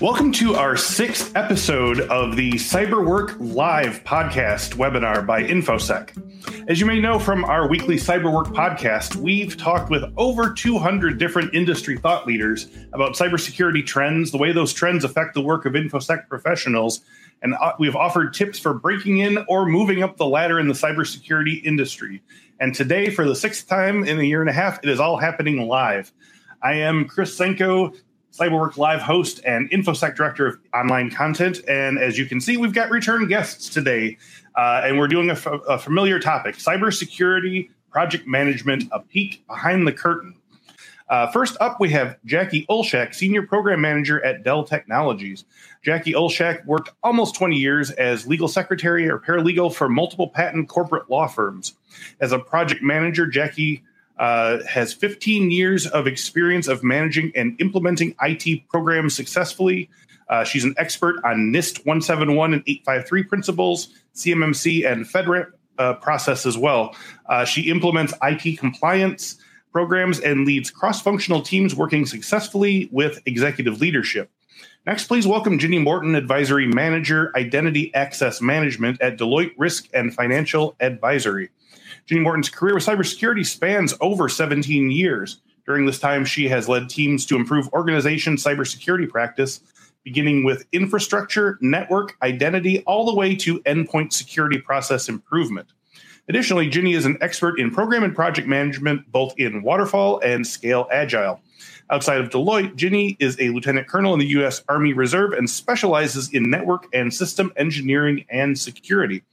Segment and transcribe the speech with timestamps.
[0.00, 6.70] Welcome to our sixth episode of the CyberWork Live podcast webinar by InfoSec.
[6.70, 11.54] As you may know from our weekly CyberWork podcast, we've talked with over 200 different
[11.54, 16.28] industry thought leaders about cybersecurity trends, the way those trends affect the work of InfoSec
[16.30, 17.02] professionals,
[17.42, 20.72] and uh, we've offered tips for breaking in or moving up the ladder in the
[20.72, 22.22] cybersecurity industry.
[22.58, 25.18] And today, for the sixth time in a year and a half, it is all
[25.18, 26.10] happening live.
[26.62, 27.94] I am Chris Sienko,
[28.40, 31.60] CyberWork Live host and InfoSec director of online content.
[31.68, 34.16] And as you can see, we've got return guests today.
[34.56, 39.86] Uh, and we're doing a, f- a familiar topic cybersecurity, project management, a peek behind
[39.86, 40.34] the curtain.
[41.10, 45.44] Uh, first up, we have Jackie Olshak, Senior Program Manager at Dell Technologies.
[45.82, 51.10] Jackie Olshak worked almost 20 years as legal secretary or paralegal for multiple patent corporate
[51.10, 51.74] law firms.
[52.20, 53.82] As a project manager, Jackie
[54.20, 59.88] uh, has 15 years of experience of managing and implementing IT programs successfully.
[60.28, 65.46] Uh, she's an expert on NIST 171 and 853 principles, CMMC, and FedRAMP
[65.78, 66.94] uh, process as well.
[67.26, 69.38] Uh, she implements IT compliance
[69.72, 74.30] programs and leads cross functional teams working successfully with executive leadership.
[74.86, 80.76] Next, please welcome Ginny Morton, Advisory Manager, Identity Access Management at Deloitte Risk and Financial
[80.78, 81.48] Advisory.
[82.06, 85.40] Ginny Morton's career with cybersecurity spans over 17 years.
[85.66, 89.60] During this time, she has led teams to improve organization cybersecurity practice,
[90.04, 95.72] beginning with infrastructure, network, identity, all the way to endpoint security process improvement.
[96.30, 100.86] Additionally, Ginny is an expert in program and project management, both in waterfall and scale
[100.92, 101.40] agile.
[101.90, 104.62] Outside of Deloitte, Ginny is a lieutenant colonel in the U.S.
[104.68, 109.24] Army Reserve and specializes in network and system engineering and security.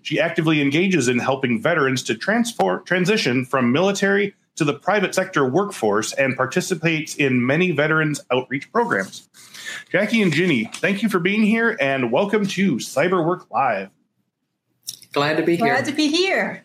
[0.00, 5.46] She actively engages in helping veterans to transfer, transition from military to the private sector
[5.46, 9.28] workforce and participates in many veterans outreach programs.
[9.90, 13.90] Jackie and Ginny, thank you for being here and welcome to CyberWork Live.
[15.16, 15.68] Glad to be here.
[15.68, 16.62] Glad to be here.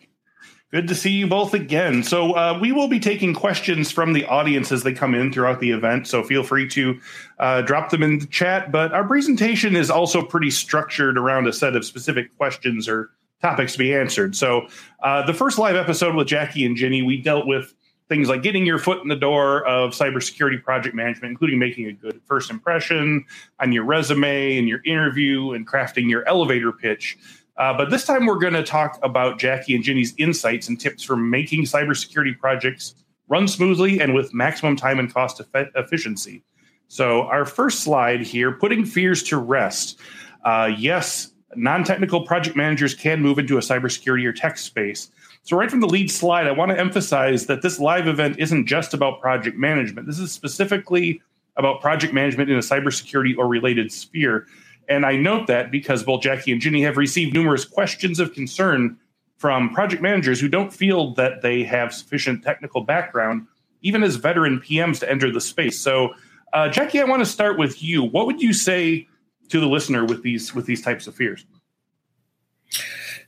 [0.70, 2.02] Good to see you both again.
[2.02, 5.60] So, uh, we will be taking questions from the audience as they come in throughout
[5.60, 6.06] the event.
[6.06, 7.00] So, feel free to
[7.38, 8.70] uh, drop them in the chat.
[8.70, 13.72] But our presentation is also pretty structured around a set of specific questions or topics
[13.72, 14.36] to be answered.
[14.36, 14.66] So,
[15.02, 17.72] uh, the first live episode with Jackie and Ginny, we dealt with
[18.10, 21.92] things like getting your foot in the door of cybersecurity project management, including making a
[21.92, 23.24] good first impression
[23.60, 27.16] on your resume and your interview and crafting your elevator pitch.
[27.62, 31.04] Uh, but this time, we're going to talk about Jackie and Ginny's insights and tips
[31.04, 32.96] for making cybersecurity projects
[33.28, 36.42] run smoothly and with maximum time and cost efficiency.
[36.88, 40.00] So, our first slide here putting fears to rest.
[40.44, 45.12] Uh, yes, non technical project managers can move into a cybersecurity or tech space.
[45.44, 48.66] So, right from the lead slide, I want to emphasize that this live event isn't
[48.66, 50.08] just about project management.
[50.08, 51.22] This is specifically
[51.56, 54.48] about project management in a cybersecurity or related sphere.
[54.92, 58.98] And I note that because both Jackie and Ginny have received numerous questions of concern
[59.38, 63.46] from project managers who don't feel that they have sufficient technical background,
[63.80, 65.80] even as veteran PMs, to enter the space.
[65.80, 66.12] So,
[66.52, 68.02] uh, Jackie, I want to start with you.
[68.04, 69.08] What would you say
[69.48, 71.46] to the listener with these with these types of fears?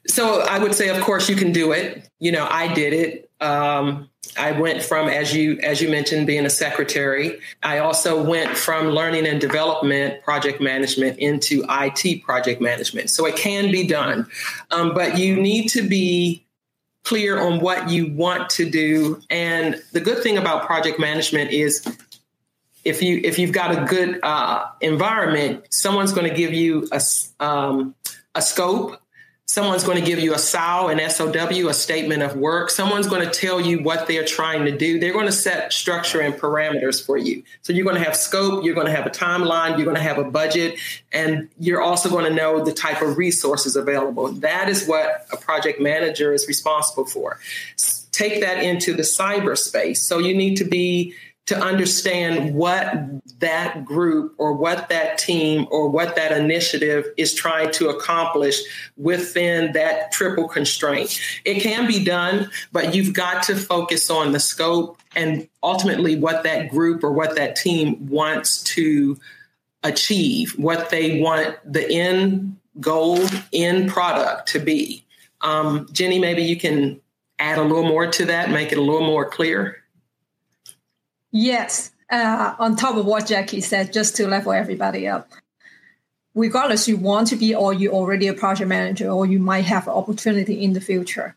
[0.07, 2.11] So I would say, of course, you can do it.
[2.21, 3.31] You know, I did it.
[3.41, 7.39] Um, I went from, as you as you mentioned, being a secretary.
[7.63, 13.11] I also went from learning and development project management into IT project management.
[13.11, 14.27] So it can be done,
[14.71, 16.45] um, but you need to be
[17.05, 19.21] clear on what you want to do.
[19.31, 21.87] And the good thing about project management is
[22.85, 27.01] if you if you've got a good uh, environment, someone's going to give you a
[27.41, 27.95] um,
[28.35, 29.01] a scope.
[29.47, 32.71] Someone's going to give you a SOW, an SOW, a statement of work.
[32.71, 34.99] Someone's going to tell you what they're trying to do.
[34.99, 37.43] They're going to set structure and parameters for you.
[37.61, 40.03] So you're going to have scope, you're going to have a timeline, you're going to
[40.03, 40.79] have a budget,
[41.13, 44.29] and you're also going to know the type of resources available.
[44.33, 47.39] That is what a project manager is responsible for.
[48.13, 49.99] Take that into the cyberspace.
[49.99, 51.15] So you need to be
[51.47, 52.95] to understand what
[53.41, 58.59] that group or what that team or what that initiative is trying to accomplish
[58.97, 61.21] within that triple constraint.
[61.45, 66.45] It can be done, but you've got to focus on the scope and ultimately what
[66.45, 69.19] that group or what that team wants to
[69.83, 73.21] achieve, what they want the end goal,
[73.53, 75.05] end product to be.
[75.43, 77.01] Um, Ginny, maybe you can
[77.39, 79.84] add a little more to that, make it a little more clear.
[81.35, 81.91] Yes.
[82.11, 85.29] Uh, on top of what Jackie said, just to level everybody up,
[86.35, 89.89] regardless you want to be or you're already a project manager or you might have
[89.89, 91.35] an opportunity in the future.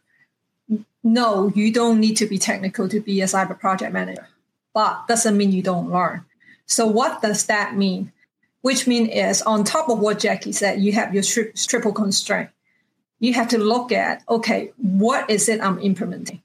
[1.04, 4.28] No, you don't need to be technical to be a cyber project manager,
[4.74, 6.26] but doesn't mean you don't learn.
[6.66, 8.12] So what does that mean?
[8.68, 12.50] which means is on top of what Jackie said, you have your tri- triple constraint.
[13.20, 16.42] You have to look at, okay, what is it I'm implementing?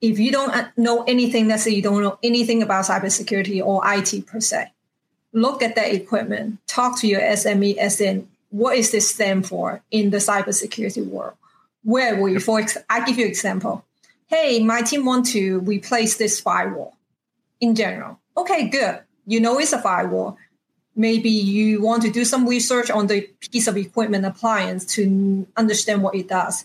[0.00, 3.82] If you don't uh, know anything, let's say you don't know anything about cybersecurity or
[3.84, 4.72] IT per se,
[5.32, 9.82] look at that equipment, talk to your SME as in what is this stand for
[9.90, 11.34] in the cybersecurity world?
[11.82, 13.84] Where we, for ex- I give you example.
[14.26, 16.96] Hey, my team want to replace this firewall
[17.60, 18.18] in general.
[18.36, 19.00] Okay, good.
[19.26, 20.36] You know it's a firewall.
[20.94, 26.02] Maybe you want to do some research on the piece of equipment appliance to understand
[26.02, 26.64] what it does.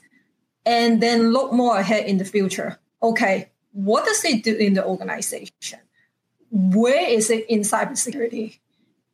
[0.66, 2.80] And then look more ahead in the future.
[3.04, 5.80] Okay, what does it do in the organization?
[6.52, 8.60] Where is it in cybersecurity?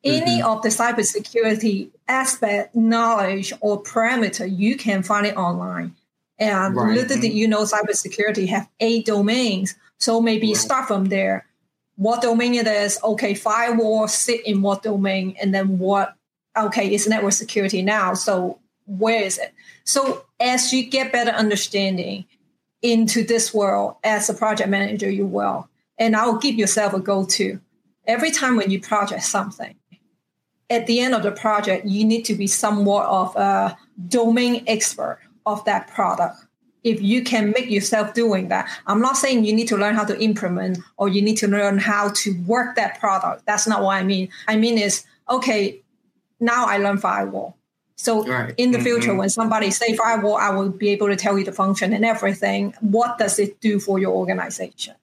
[0.03, 0.47] Any mm-hmm.
[0.47, 5.95] of the cybersecurity aspect, knowledge, or parameter, you can find it online.
[6.39, 6.95] And right.
[6.95, 9.75] little did you know, cybersecurity have eight domains.
[9.97, 10.57] So maybe right.
[10.57, 11.45] start from there.
[11.95, 12.99] What domain it is?
[13.03, 16.13] Okay, firewall sit in what domain, and then what?
[16.55, 18.13] Okay, it's network security now.
[18.13, 19.53] So where is it?
[19.83, 22.25] So as you get better understanding
[22.87, 25.69] into this world as a project manager, you will.
[25.97, 27.59] And I will give yourself a goal too.
[28.05, 29.75] Every time when you project something,
[30.69, 35.19] at the end of the project, you need to be somewhat of a domain expert
[35.45, 36.37] of that product.
[36.83, 40.05] If you can make yourself doing that, I'm not saying you need to learn how
[40.05, 43.45] to implement or you need to learn how to work that product.
[43.45, 44.29] That's not what I mean.
[44.47, 45.81] I mean is okay.
[46.39, 47.57] Now I learn firewall.
[47.97, 48.53] So right.
[48.57, 49.17] in the future, mm-hmm.
[49.17, 52.73] when somebody say firewall, I will be able to tell you the function and everything.
[52.79, 54.93] What does it do for your organization?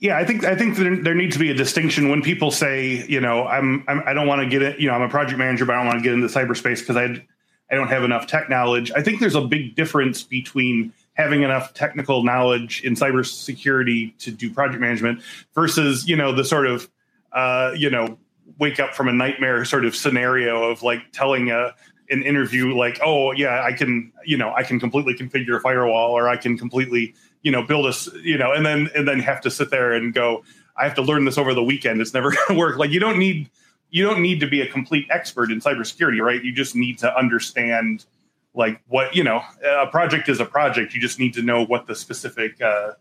[0.00, 3.04] Yeah, I think I think there, there needs to be a distinction when people say,
[3.06, 5.38] you know, I'm, I'm I don't want to get it, you know, I'm a project
[5.38, 7.26] manager, but I don't want to get into cyberspace because I
[7.70, 8.90] I don't have enough tech knowledge.
[8.92, 14.52] I think there's a big difference between having enough technical knowledge in cybersecurity to do
[14.52, 15.20] project management
[15.54, 16.88] versus, you know, the sort of,
[17.32, 18.16] uh, you know,
[18.58, 21.74] wake up from a nightmare sort of scenario of like telling a
[22.10, 26.12] an interview like, oh yeah, I can, you know, I can completely configure a firewall
[26.12, 29.40] or I can completely you know build a you know and then and then have
[29.40, 30.42] to sit there and go
[30.76, 32.00] i have to learn this over the weekend.
[32.00, 32.78] It's never going to work.
[32.78, 33.50] Like you don't need
[33.90, 36.42] you don't need to be a complete expert in cybersecurity right?
[36.42, 38.06] You just need to understand
[38.54, 40.94] like what you know a project is a project.
[40.94, 42.92] You just need to know what the specific uh,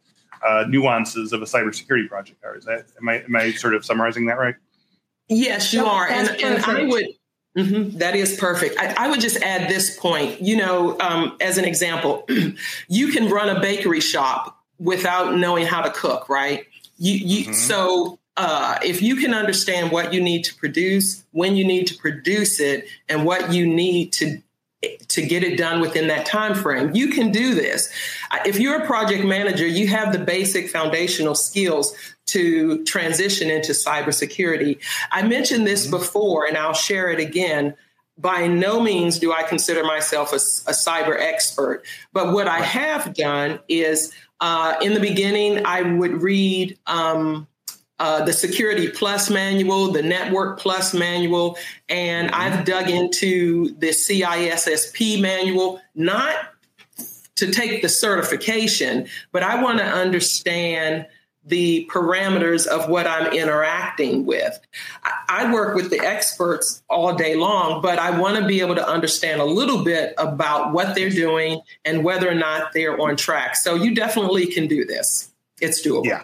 [0.45, 2.57] uh, nuances of a cybersecurity project are.
[2.57, 4.55] Is that am i am i sort of summarizing that right
[5.29, 7.07] yes you are and, and i would
[7.57, 7.97] Mm-hmm.
[7.97, 8.77] That is perfect.
[8.79, 10.39] I, I, would just add this point.
[10.39, 12.23] You know, um, as an example,
[12.87, 16.67] you can run a bakery shop without knowing how to cook, right?
[16.99, 17.53] You, you mm-hmm.
[17.53, 21.97] so uh, if you can understand what you need to produce, when you need to
[21.97, 24.39] produce it, and what you need to
[25.07, 27.89] to get it done within that time frame you can do this
[28.45, 31.95] if you're a project manager you have the basic foundational skills
[32.27, 34.79] to transition into cybersecurity.
[35.11, 35.97] I mentioned this mm-hmm.
[35.97, 37.73] before, and I'll share it again.
[38.19, 41.83] By no means do I consider myself a, a cyber expert,
[42.13, 47.47] but what I have done is uh, in the beginning, I would read um,
[47.99, 51.57] uh, the Security Plus manual, the Network Plus manual,
[51.89, 52.41] and mm-hmm.
[52.41, 56.35] I've dug into the CISSP manual, not
[57.35, 61.07] to take the certification, but I want to understand
[61.47, 64.59] the parameters of what I'm interacting with.
[65.29, 68.85] I work with the experts all day long, but I want to be able to
[68.85, 73.55] understand a little bit about what they're doing and whether or not they're on track.
[73.55, 75.31] So you definitely can do this.
[75.61, 76.05] It's doable.
[76.05, 76.23] Yeah.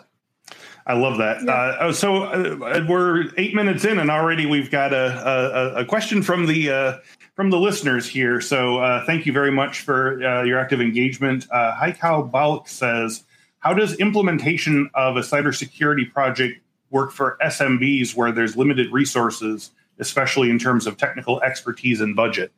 [0.86, 1.44] I love that.
[1.44, 1.52] Yeah.
[1.52, 5.86] Uh, oh, so uh, we're eight minutes in, and already we've got a, a, a
[5.86, 6.98] question from the uh,
[7.36, 8.42] from the listeners here.
[8.42, 11.48] So uh, thank you very much for uh, your active engagement.
[11.52, 13.24] Uh, Haikal Balk says,
[13.60, 16.60] how does implementation of a cybersecurity project
[16.90, 22.52] work for SMBs where there's limited resources, especially in terms of technical expertise and budget?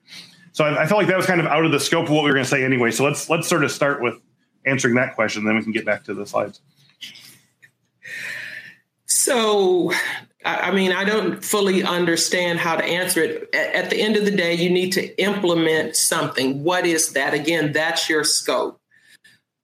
[0.52, 2.24] So I, I felt like that was kind of out of the scope of what
[2.24, 2.90] we were going to say anyway.
[2.90, 4.16] So let's let's sort of start with
[4.66, 6.62] answering that question, then we can get back to the slides.
[9.16, 9.94] So,
[10.44, 13.56] I mean, I don't fully understand how to answer it.
[13.56, 16.66] At the end of the day, you need to implement something.
[16.66, 17.34] What is that?
[17.34, 18.78] Again, that's your scope.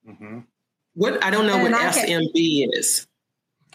[0.08, 0.38] Mm-hmm.
[0.94, 3.06] What I don't know and what I SMB can, is.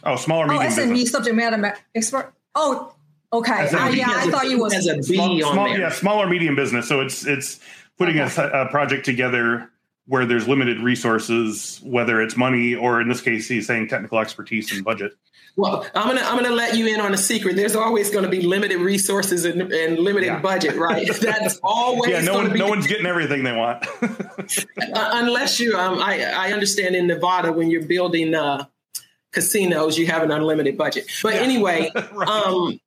[0.03, 0.63] Oh, smaller oh, medium.
[0.63, 1.11] Oh, SMB business.
[1.11, 2.33] subject matter expert.
[2.55, 2.95] Oh,
[3.31, 3.69] okay.
[3.69, 5.79] Uh, yeah, I thought you was as a B small, on small, there.
[5.79, 6.87] Yeah, smaller medium business.
[6.87, 7.59] So it's it's
[7.99, 8.41] putting okay.
[8.41, 9.69] a, a, project together
[10.07, 14.71] where there's limited resources, whether it's money or in this case, he's saying technical expertise
[14.73, 15.13] and budget.
[15.57, 17.55] Well, I'm gonna I'm gonna let you in on a secret.
[17.55, 20.39] There's always going to be limited resources and, and limited yeah.
[20.39, 21.07] budget, right?
[21.21, 22.21] That's always yeah.
[22.21, 25.75] No one, no one's getting everything they want, uh, unless you.
[25.75, 28.65] Um, I I understand in Nevada when you're building uh,
[29.31, 31.09] casinos, you have an unlimited budget.
[31.23, 31.41] But yeah.
[31.41, 32.27] anyway, right.
[32.27, 32.79] um,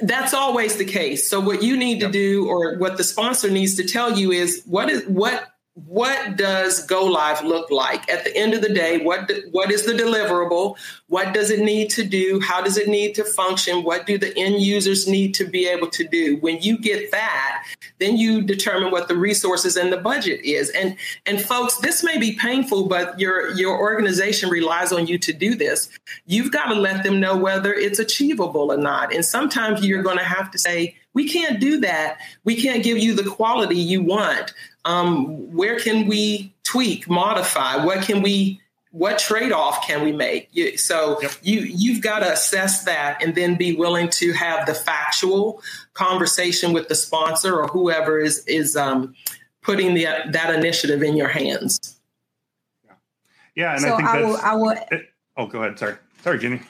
[0.00, 1.30] that's always the case.
[1.30, 4.64] So what you need to do or what the sponsor needs to tell you is
[4.66, 8.06] what is what what does go live look like?
[8.10, 10.76] At the end of the day what what is the deliverable?
[11.08, 12.40] What does it need to do?
[12.40, 13.82] How does it need to function?
[13.82, 16.36] What do the end users need to be able to do?
[16.40, 17.64] When you get that
[17.98, 20.68] then you determine what the resources and the budget is.
[20.70, 25.32] And and folks this may be painful but your your organization relies on you to
[25.32, 25.88] do this.
[26.26, 29.14] You've got to let them know whether it's achievable or not.
[29.14, 32.18] And sometimes you're going to have to say we can't do that.
[32.44, 34.54] We can't give you the quality you want.
[34.84, 37.84] Um, where can we tweak, modify?
[37.84, 40.50] What can we what trade-off can we make?
[40.78, 41.32] So yep.
[41.42, 45.62] you you've got to assess that and then be willing to have the factual
[45.94, 49.14] conversation with the sponsor or whoever is is um,
[49.62, 51.98] putting the, that initiative in your hands.
[52.84, 52.92] Yeah,
[53.54, 55.78] yeah and so i think I will, I will, it, oh go ahead.
[55.78, 55.94] Sorry.
[56.22, 56.60] Sorry Ginny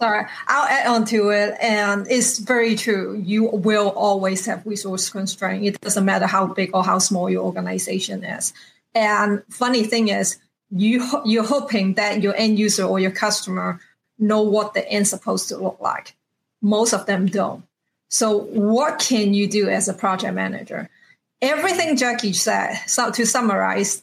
[0.00, 1.56] Sorry, I'll add on to it.
[1.60, 3.22] And it's very true.
[3.22, 5.64] You will always have resource constraint.
[5.64, 8.54] It doesn't matter how big or how small your organization is.
[8.94, 10.38] And funny thing is,
[10.70, 13.80] you you're hoping that your end user or your customer
[14.18, 16.16] know what the end supposed to look like.
[16.62, 17.64] Most of them don't.
[18.08, 20.88] So what can you do as a project manager?
[21.42, 22.76] Everything Jackie said.
[22.86, 24.02] So to summarize,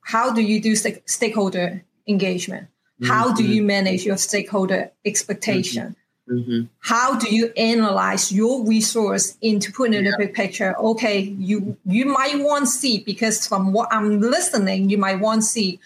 [0.00, 2.68] how do you do stakeholder engagement?
[3.02, 3.66] How do you mm-hmm.
[3.66, 5.96] manage your stakeholder expectation?
[6.28, 6.34] Mm-hmm.
[6.38, 6.66] mm-hmm.
[6.80, 10.12] How do you analyze your resource into putting in yeah.
[10.14, 10.76] a big picture?
[10.78, 15.80] Okay, you you might want C because from what I'm listening, you might want C.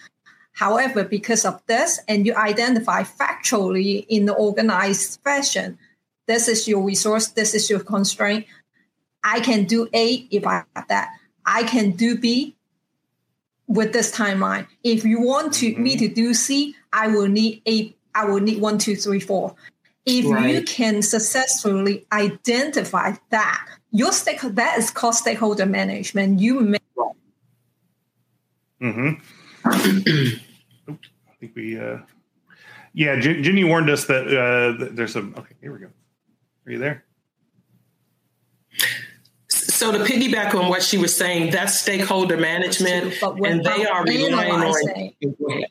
[0.53, 5.77] However, because of this, and you identify factually in the organized fashion,
[6.27, 8.45] this is your resource, this is your constraint.
[9.23, 11.09] I can do A if I have that.
[11.45, 12.55] I can do B
[13.67, 14.67] with this timeline.
[14.83, 15.83] If you want to mm-hmm.
[15.83, 19.55] me to do C, I will need a I will need one, two, three, four.
[20.05, 20.55] If right.
[20.55, 26.39] you can successfully identify that, your stake that is called stakeholder management.
[26.39, 26.79] You may
[28.81, 29.21] Mm-hmm.
[29.65, 31.97] I think we uh
[32.93, 35.87] yeah, Ginny warned us that uh there's some okay, here we go.
[36.65, 37.03] Are you there?
[39.47, 44.51] So to piggyback on what she was saying, that's stakeholder management, and they are relying
[44.51, 45.63] on.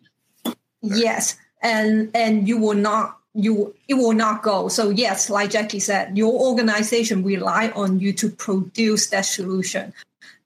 [0.83, 4.69] Yes, and and you will not you it will not go.
[4.69, 9.93] So yes, like Jackie said, your organization rely on you to produce that solution.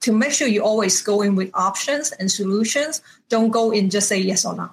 [0.01, 4.09] To make sure you always go in with options and solutions, don't go in just
[4.09, 4.71] say yes or no.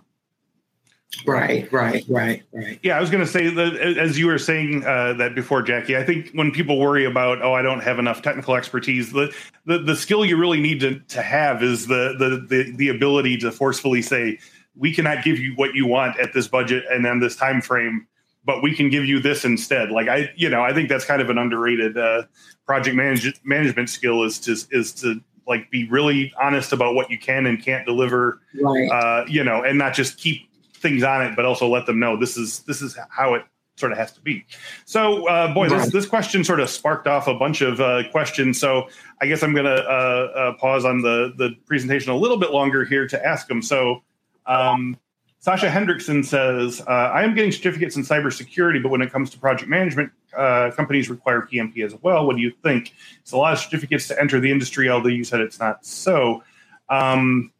[1.26, 2.80] Right, right, right, right.
[2.84, 5.98] Yeah, I was going to say that as you were saying uh, that before, Jackie.
[5.98, 9.34] I think when people worry about, oh, I don't have enough technical expertise, the
[9.66, 13.38] the, the skill you really need to, to have is the, the the the ability
[13.40, 14.40] to forcefully say,
[14.76, 18.08] we cannot give you what you want at this budget and then this time frame
[18.46, 21.22] but we can give you this instead like i you know i think that's kind
[21.22, 22.24] of an underrated uh,
[22.66, 27.18] project manage- management skill is to is to like be really honest about what you
[27.18, 28.90] can and can't deliver right.
[28.90, 32.18] uh, you know and not just keep things on it but also let them know
[32.18, 33.44] this is this is how it
[33.76, 34.46] sort of has to be
[34.86, 35.84] so uh, boy right.
[35.84, 38.88] this, this question sort of sparked off a bunch of uh, questions so
[39.22, 42.52] i guess i'm going to uh, uh, pause on the the presentation a little bit
[42.52, 44.02] longer here to ask them so
[44.46, 44.98] um,
[45.42, 49.40] Sasha Hendrickson says, uh, I am getting certificates in cybersecurity, but when it comes to
[49.40, 52.28] project management, uh, companies require PMP as well.
[52.28, 52.94] What do you think?
[53.22, 56.44] It's a lot of certificates to enter the industry, although you said it's not so.
[56.90, 57.54] Um,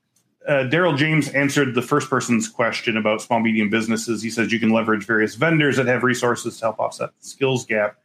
[0.48, 4.22] uh, Daryl James answered the first person's question about small medium businesses.
[4.22, 7.66] He says you can leverage various vendors that have resources to help offset the skills
[7.66, 7.98] gap,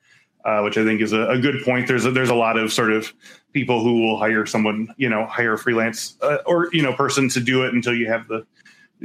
[0.44, 1.88] uh, which I think is a, a, good point.
[1.88, 3.12] There's a, there's a lot of sort of
[3.52, 7.28] people who will hire someone, you know, hire a freelance uh, or you know person
[7.30, 8.44] to do it until you have the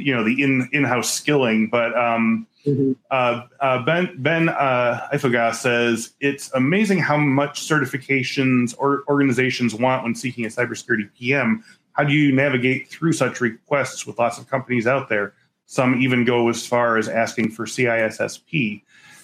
[0.02, 2.94] you know the in in-house skilling but um, mm-hmm.
[3.12, 10.16] uh, uh, ben ben uh, says it's amazing how much certifications or organizations want when
[10.16, 11.64] seeking a cybersecurity pm
[11.94, 15.34] how do you navigate through such requests with lots of companies out there
[15.66, 18.82] some even go as far as asking for cissp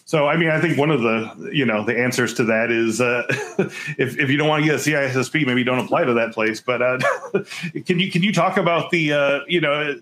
[0.08, 3.02] so, I mean, I think one of the you know the answers to that is
[3.02, 3.24] uh,
[3.98, 6.62] if if you don't want to get a CISSP, maybe don't apply to that place.
[6.62, 7.00] But uh,
[7.86, 10.00] can you can you talk about the uh, you know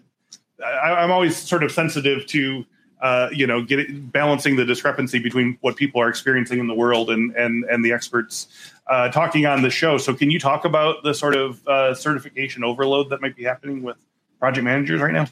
[0.64, 2.66] I, am always sort of sensitive to
[3.02, 7.10] uh, you know get balancing the discrepancy between what people are experiencing in the world
[7.10, 8.48] and and and the experts
[8.88, 9.98] uh, talking on the show.
[9.98, 13.84] So can you talk about the sort of uh, certification overload that might be happening
[13.84, 13.98] with
[14.40, 15.28] project managers right now?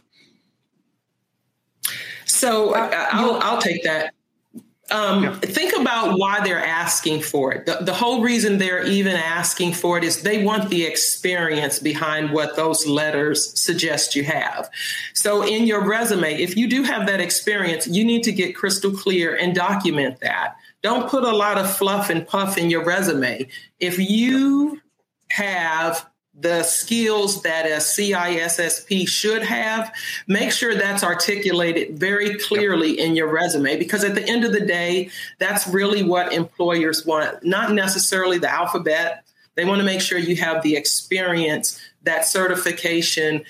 [2.26, 4.14] So uh, I'll, I'll take that.
[4.92, 5.36] Um, yeah.
[5.36, 7.66] Think about why they're asking for it.
[7.66, 12.32] The, the, whole reason they're even asking for it is they want the experience behind
[12.32, 14.70] what those letters suggest you have.
[15.14, 18.92] So, in your resume, if you do have that experience, you need to get crystal
[18.92, 20.56] clear and document that.
[20.82, 23.48] don't put a lot of fluff and puff in your resume.
[23.80, 24.82] If you
[25.30, 26.06] have
[26.42, 29.94] the skills that a CISSP should have,
[30.28, 34.66] make sure that's articulated very clearly in your resume because at the end of the
[34.66, 39.24] day, that's really what employers want, not necessarily the alphabet.
[39.56, 43.44] They want to make sure you have the experience, that certification,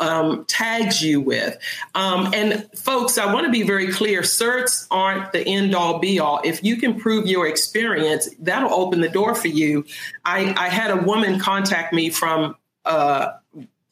[0.00, 1.58] um, tags you with.
[1.94, 6.18] Um, and folks, I want to be very clear certs aren't the end all be
[6.18, 6.40] all.
[6.44, 9.84] If you can prove your experience, that'll open the door for you.
[10.24, 13.32] I, I had a woman contact me from uh,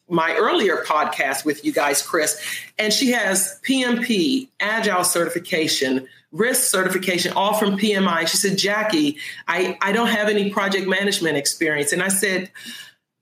[0.08, 2.42] my earlier podcast with you guys, Chris,
[2.78, 8.26] and she has PMP, Agile certification, risk certification, all from PMI.
[8.26, 11.92] She said, Jackie, I, I don't have any project management experience.
[11.92, 12.50] And I said,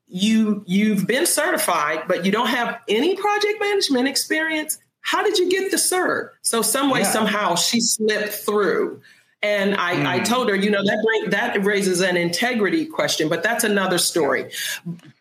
[0.09, 5.51] you you've been certified but you don't have any project management experience how did you
[5.51, 7.11] get the cert so some way yeah.
[7.11, 9.01] somehow she slipped through
[9.43, 10.07] and I, mm.
[10.07, 13.99] I told her, you know, that bring, that raises an integrity question, but that's another
[13.99, 14.51] story.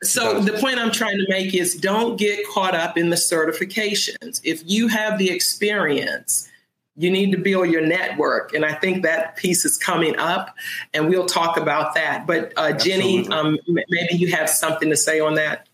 [0.03, 4.39] So the point I'm trying to make is don't get caught up in the certifications.
[4.43, 6.49] If you have the experience,
[6.97, 8.53] you need to build your network.
[8.53, 10.55] And i think that piece is coming up
[10.93, 12.25] and we'll talk about that.
[12.25, 15.67] But uh, Ginny um, maybe you have something to say on that?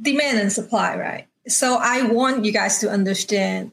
[0.00, 1.26] Demand and supply right?
[1.48, 3.72] So i want you guys to understand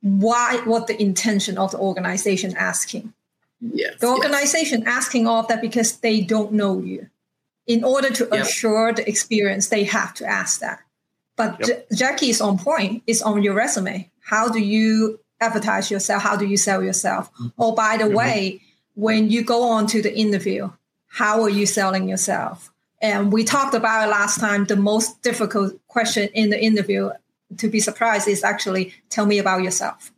[0.00, 3.12] why what the intention of the organization asking.
[3.60, 4.88] Yes, the organization yes.
[4.88, 7.08] asking all of that because they don't know you.
[7.66, 8.44] In order to yep.
[8.44, 10.80] assure the experience they have to ask that.
[11.36, 11.88] But yep.
[11.88, 16.22] J- jackie is on point it's on your resume how do you advertise yourself?
[16.22, 17.30] How do you sell yourself?
[17.34, 17.48] Mm-hmm.
[17.58, 18.16] Oh, by the mm-hmm.
[18.16, 18.62] way,
[18.94, 20.70] when you go on to the interview,
[21.08, 22.72] how are you selling yourself?
[23.00, 24.64] And we talked about it last time.
[24.64, 27.10] The most difficult question in the interview,
[27.58, 30.10] to be surprised, is actually tell me about yourself.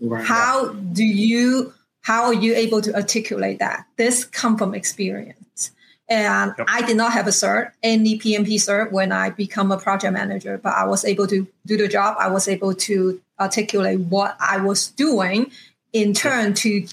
[0.00, 1.74] Right, how do you?
[2.02, 3.84] How are you able to articulate that?
[3.96, 5.72] This come from experience.
[6.08, 6.66] And yep.
[6.68, 10.58] I did not have a cert, any PMP cert when I become a project manager,
[10.58, 12.16] but I was able to do the job.
[12.18, 15.50] I was able to articulate what I was doing
[15.92, 16.86] in turn to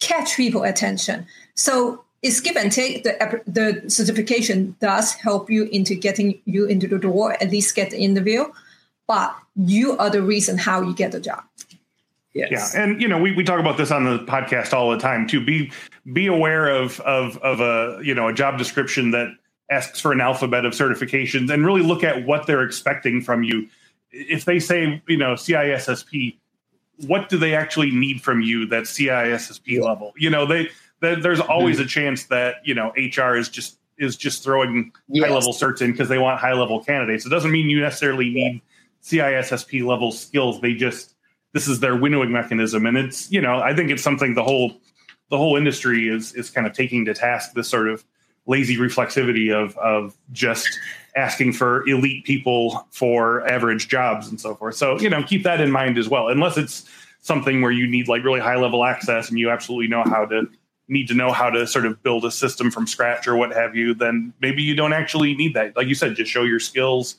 [0.00, 1.26] catch people attention.
[1.54, 3.04] So it's give and take.
[3.04, 7.90] The, the certification does help you into getting you into the door, at least get
[7.90, 8.46] the interview,
[9.06, 11.42] but you are the reason how you get the job.
[12.34, 12.74] Yes.
[12.74, 15.26] Yeah, and you know we, we talk about this on the podcast all the time
[15.26, 15.44] too.
[15.44, 15.72] Be
[16.12, 19.28] be aware of of of a you know a job description that
[19.70, 23.68] asks for an alphabet of certifications, and really look at what they're expecting from you.
[24.10, 26.36] If they say you know CISSP,
[27.06, 28.66] what do they actually need from you?
[28.66, 30.68] That CISSP level, you know they,
[31.00, 31.84] they there's always mm-hmm.
[31.84, 35.26] a chance that you know HR is just is just throwing yes.
[35.26, 37.26] high level certs in because they want high level candidates.
[37.26, 38.62] It doesn't mean you necessarily need
[39.02, 40.60] CISSP level skills.
[40.60, 41.14] They just
[41.52, 44.80] this is their winnowing mechanism, and it's you know I think it's something the whole
[45.30, 48.04] the whole industry is is kind of taking to task this sort of
[48.48, 50.68] lazy reflexivity of of just
[51.14, 54.74] asking for elite people for average jobs and so forth.
[54.74, 56.88] So you know keep that in mind as well, unless it's
[57.20, 60.48] something where you need like really high level access and you absolutely know how to
[60.88, 63.76] need to know how to sort of build a system from scratch or what have
[63.76, 65.76] you, then maybe you don't actually need that.
[65.76, 67.16] Like you said, just show your skills,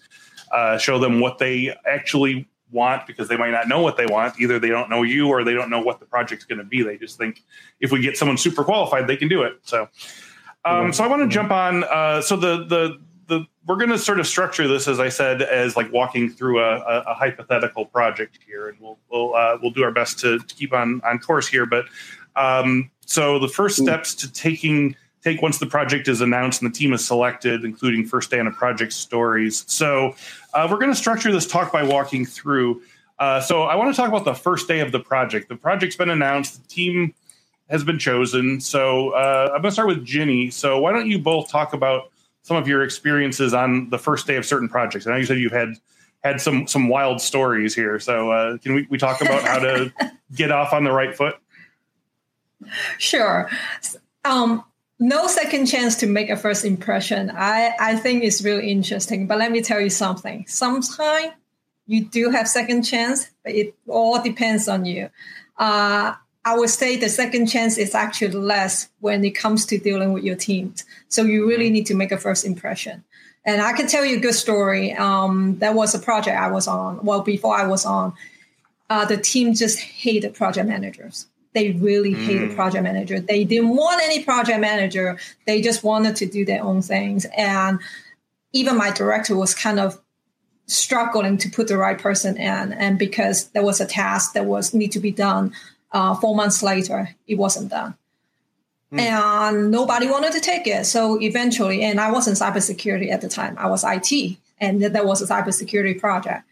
[0.52, 4.40] uh, show them what they actually want because they might not know what they want.
[4.40, 6.82] Either they don't know you or they don't know what the project's going to be.
[6.82, 7.44] They just think
[7.80, 9.60] if we get someone super qualified, they can do it.
[9.64, 9.88] So,
[10.66, 11.84] um, so I want to jump on.
[11.84, 15.42] Uh, so the the the we're going to sort of structure this, as I said,
[15.42, 19.72] as like walking through a, a, a hypothetical project here, and we'll we'll uh, we'll
[19.72, 21.66] do our best to, to, keep on on course here.
[21.66, 21.86] But
[22.36, 26.78] um, so the first steps to taking take once the project is announced and the
[26.78, 29.66] team is selected, including first day on a project stories.
[29.68, 30.16] So
[30.54, 32.82] uh, we're going to structure this talk by walking through.
[33.18, 35.50] Uh, so I want to talk about the first day of the project.
[35.50, 36.62] The project's been announced.
[36.62, 37.14] The team
[37.70, 38.60] has been chosen.
[38.60, 40.50] So uh, I'm going to start with Ginny.
[40.50, 44.36] So why don't you both talk about some of your experiences on the first day
[44.36, 45.06] of certain projects?
[45.06, 45.76] I know you said you've had
[46.24, 48.00] had some some wild stories here.
[48.00, 49.94] So uh, can we, we talk about how to
[50.36, 51.36] get off on the right foot?
[52.98, 53.50] Sure.
[54.26, 54.64] Um,
[55.00, 57.32] no second chance to make a first impression.
[57.34, 59.28] I, I think it's really interesting.
[59.28, 60.46] But let me tell you something.
[60.48, 61.34] Sometimes
[61.88, 65.10] you do have second chance, but it all depends on you.
[65.58, 70.14] Uh, I would say the second chance is actually less when it comes to dealing
[70.14, 70.74] with your team.
[71.10, 73.04] So you really need to make a first impression.
[73.46, 74.94] And I can tell you a good story.
[74.94, 77.04] Um, that was a project I was on.
[77.04, 78.14] Well, before I was on,
[78.90, 82.26] uh, the team just hated project managers they really mm.
[82.26, 83.20] hated project manager.
[83.20, 85.18] They didn't want any project manager.
[85.46, 87.26] They just wanted to do their own things.
[87.36, 87.80] And
[88.54, 90.00] even my director was kind of
[90.68, 92.74] struggling to put the right person in.
[92.74, 95.54] And because there was a task that was need to be done,
[95.92, 97.96] Uh, four months later, it wasn't done.
[98.92, 99.00] Mm.
[99.00, 100.86] And nobody wanted to take it.
[100.86, 105.22] So eventually, and I wasn't cybersecurity at the time, I was IT, and that was
[105.22, 106.44] a cybersecurity project.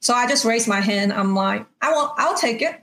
[0.00, 1.12] So I just raised my hand.
[1.12, 2.80] I'm like, I will, I'll take it.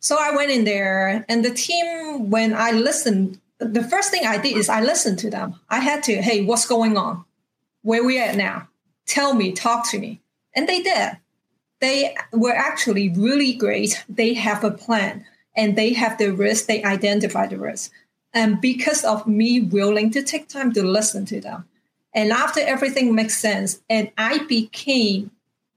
[0.00, 4.38] So I went in there, and the team, when I listened, the first thing I
[4.38, 5.54] did is I listened to them.
[5.68, 7.24] I had to, hey, what's going on?
[7.82, 8.68] Where we at now?
[9.06, 10.20] Tell me, talk to me.
[10.54, 11.18] And they did.
[11.82, 14.04] They were actually really great.
[14.08, 17.90] They have a plan and they have the risk, they identify the risk.
[18.32, 21.64] And because of me willing to take time to listen to them,
[22.14, 25.32] and after everything makes sense, and I became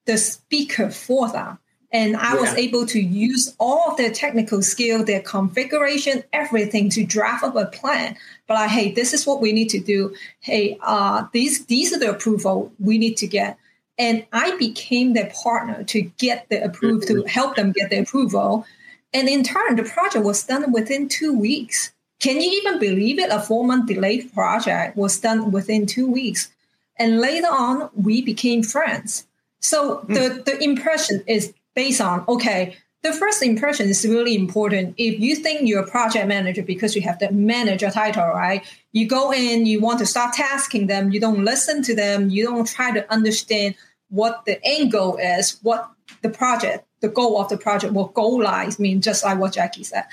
[0.06, 1.58] the speaker for them.
[1.91, 2.41] And I yeah.
[2.41, 7.56] was able to use all of their technical skill, their configuration, everything to draft up
[7.56, 8.15] a plan.
[8.48, 10.13] But like, hey, this is what we need to do.
[10.39, 13.58] Hey, uh, these these are the approval we need to get.
[13.97, 18.65] And I became their partner to get the approval, to help them get the approval.
[19.13, 21.93] And in turn, the project was done within two weeks.
[22.19, 23.29] Can you even believe it?
[23.31, 26.51] A four month delayed project was done within two weeks.
[26.97, 29.27] And later on, we became friends.
[29.60, 30.08] So mm.
[30.08, 34.96] the, the impression is based on, okay, the first impression is really important.
[34.98, 38.65] If you think you're a project manager because you have the manager title, right?
[38.94, 42.44] You go in, you want to start tasking them, you don't listen to them, you
[42.44, 43.76] don't try to understand
[44.10, 45.89] what the end goal is, what
[46.24, 49.84] the project, the goal of the project, what goal lies mean, just like what Jackie
[49.84, 50.06] said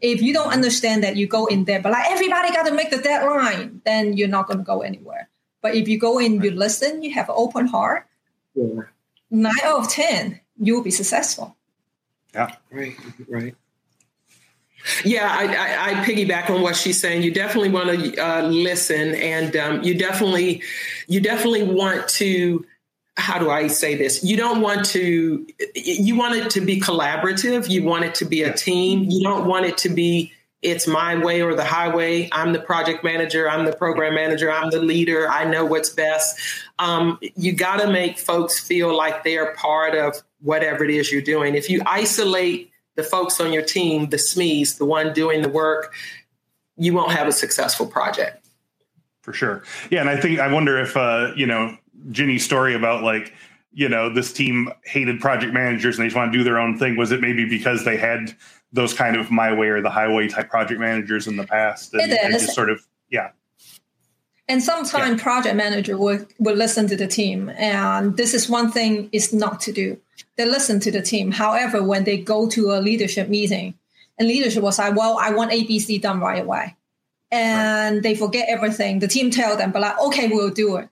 [0.00, 2.90] if you don't understand that you go in there, but like everybody got to make
[2.90, 5.28] the deadline, then you're not going to go anywhere.
[5.62, 8.06] But if you go in, you listen, you have an open heart,
[8.54, 8.82] yeah.
[9.30, 11.55] nine out of 10, you'll be successful.
[12.36, 12.54] Yeah.
[12.70, 12.96] Right,
[13.28, 13.54] right.
[15.04, 17.22] Yeah, I, I, I, piggyback on what she's saying.
[17.22, 20.62] You definitely want to uh, listen, and um, you definitely,
[21.08, 22.64] you definitely want to
[23.16, 24.22] how do I say this?
[24.22, 27.68] You don't want to, you want it to be collaborative.
[27.68, 29.04] You want it to be a team.
[29.08, 32.28] You don't want it to be, it's my way or the highway.
[32.32, 33.48] I'm the project manager.
[33.48, 34.50] I'm the program manager.
[34.50, 35.28] I'm the leader.
[35.28, 36.38] I know what's best.
[36.78, 41.22] Um, you got to make folks feel like they're part of whatever it is you're
[41.22, 41.54] doing.
[41.54, 45.92] If you isolate the folks on your team, the SMEs, the one doing the work,
[46.76, 48.48] you won't have a successful project.
[49.22, 49.62] For sure.
[49.90, 50.00] Yeah.
[50.00, 51.76] And I think, I wonder if, uh, you know,
[52.10, 53.32] Ginny's story about like
[53.76, 56.78] you know this team hated project managers and they just want to do their own
[56.78, 58.34] thing was it maybe because they had
[58.72, 62.12] those kind of my way or the highway type project managers in the past and,
[62.12, 62.42] it is.
[62.42, 63.30] just sort of yeah
[64.48, 65.22] and sometimes yeah.
[65.22, 69.60] project manager would, would listen to the team and this is one thing is not
[69.60, 69.98] to do
[70.36, 73.74] they listen to the team however when they go to a leadership meeting
[74.18, 76.76] and leadership was like well i want abc done right away
[77.30, 78.02] and right.
[78.02, 80.88] they forget everything the team tell them but like okay we'll do it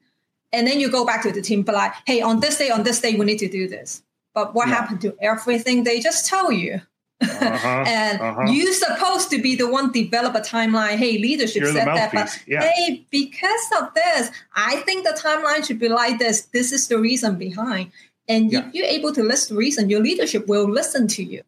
[0.54, 2.84] and then you go back to the team, but like, hey, on this day, on
[2.84, 4.02] this day, we need to do this.
[4.34, 4.76] But what yeah.
[4.76, 6.80] happened to everything they just tell you?
[7.20, 8.42] Uh-huh, and uh-huh.
[8.50, 10.96] you're supposed to be the one develop a timeline.
[10.96, 12.62] Hey, leadership you're said that, but yeah.
[12.62, 16.42] hey, because of this, I think the timeline should be like this.
[16.46, 17.92] This is the reason behind.
[18.28, 18.66] And yeah.
[18.66, 21.42] if you're able to list the reason, your leadership will listen to you.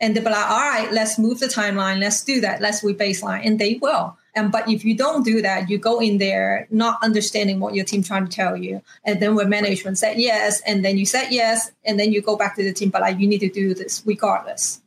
[0.00, 2.00] And they'll be like, all right, let's move the timeline.
[2.00, 2.60] Let's do that.
[2.60, 3.42] Let's re-baseline.
[3.44, 4.16] And they will.
[4.34, 7.84] And but if you don't do that, you go in there not understanding what your
[7.84, 11.28] team trying to tell you, and then when management said yes, and then you said
[11.30, 13.74] yes, and then you go back to the team, but like you need to do
[13.74, 14.82] this regardless,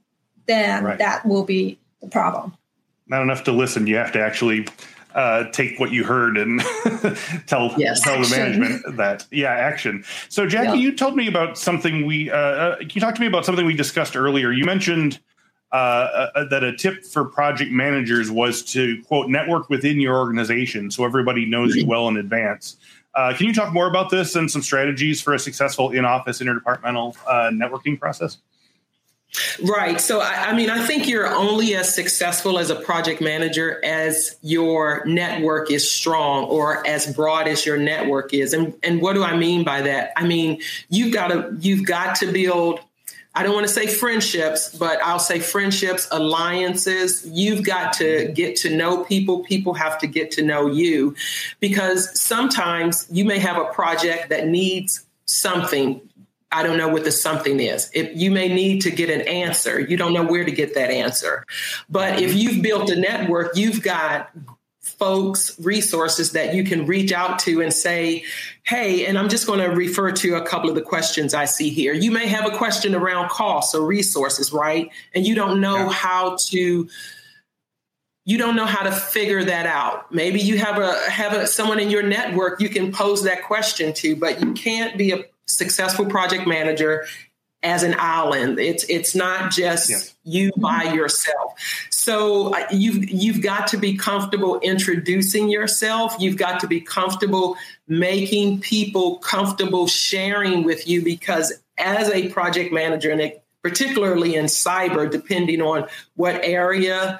[0.47, 0.97] then right.
[0.97, 2.53] that will be the problem.
[3.07, 4.67] Not enough to listen; you have to actually
[5.15, 6.59] uh, take what you heard and
[7.47, 10.03] tell yes, tell the management that yeah action.
[10.29, 10.85] So Jackie, yeah.
[10.85, 13.75] you told me about something we uh, uh, you talked to me about something we
[13.75, 14.51] discussed earlier.
[14.51, 15.19] You mentioned
[15.71, 20.89] uh, uh, that a tip for project managers was to quote network within your organization
[20.89, 22.77] so everybody knows you well in advance.
[23.15, 27.17] Uh, can you talk more about this and some strategies for a successful in-office interdepartmental
[27.27, 28.37] uh, networking process?
[29.63, 29.99] Right.
[29.99, 34.37] So, I, I, mean, I think you're only as successful as a project manager as
[34.41, 38.53] your network is strong or as broad as your network is.
[38.53, 40.11] And, and what do I mean by that?
[40.15, 42.79] I mean, you've got to, you've got to build
[43.37, 47.23] I don't want to say friendships, but I'll say friendships, alliances.
[47.23, 49.43] You've got to get to know people.
[49.43, 51.15] People have to get to know you
[51.59, 56.01] because sometimes you may have a project that needs something.
[56.51, 57.89] I don't know what the something is.
[57.93, 60.89] If you may need to get an answer, you don't know where to get that
[60.89, 61.43] answer.
[61.89, 62.37] But if mm-hmm.
[62.37, 64.31] you've built a network, you've got
[64.97, 68.23] folks, resources that you can reach out to and say,
[68.63, 71.69] hey, and I'm just going to refer to a couple of the questions I see
[71.69, 71.93] here.
[71.93, 74.89] You may have a question around costs or resources, right?
[75.13, 75.89] And you don't know yeah.
[75.89, 76.87] how to
[78.25, 80.13] you don't know how to figure that out.
[80.13, 83.93] Maybe you have a have a, someone in your network you can pose that question
[83.93, 87.05] to, but you can't be a successful project manager
[87.63, 88.59] as an island.
[88.59, 90.15] It's it's not just yes.
[90.23, 91.53] you by yourself.
[91.89, 96.15] So uh, you've you've got to be comfortable introducing yourself.
[96.19, 97.57] You've got to be comfortable
[97.87, 103.33] making people comfortable sharing with you because as a project manager and
[103.63, 107.19] particularly in cyber, depending on what area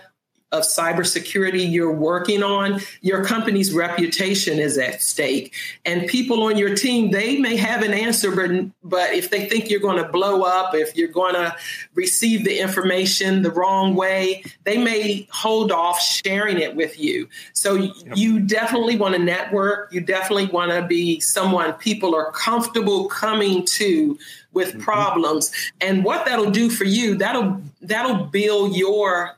[0.52, 5.54] of cybersecurity you're working on, your company's reputation is at stake.
[5.86, 9.70] And people on your team, they may have an answer, but, but if they think
[9.70, 11.54] you're going to blow up, if you're going to
[11.96, 17.28] receive the information the wrong way, they may hold off sharing it with you.
[17.52, 18.16] So yep.
[18.16, 19.92] you definitely want to network.
[19.92, 24.18] You definitely want to be someone people are comfortable coming to
[24.54, 24.80] with mm-hmm.
[24.80, 25.52] problems.
[25.82, 29.37] And what that'll do for you, that'll that'll build your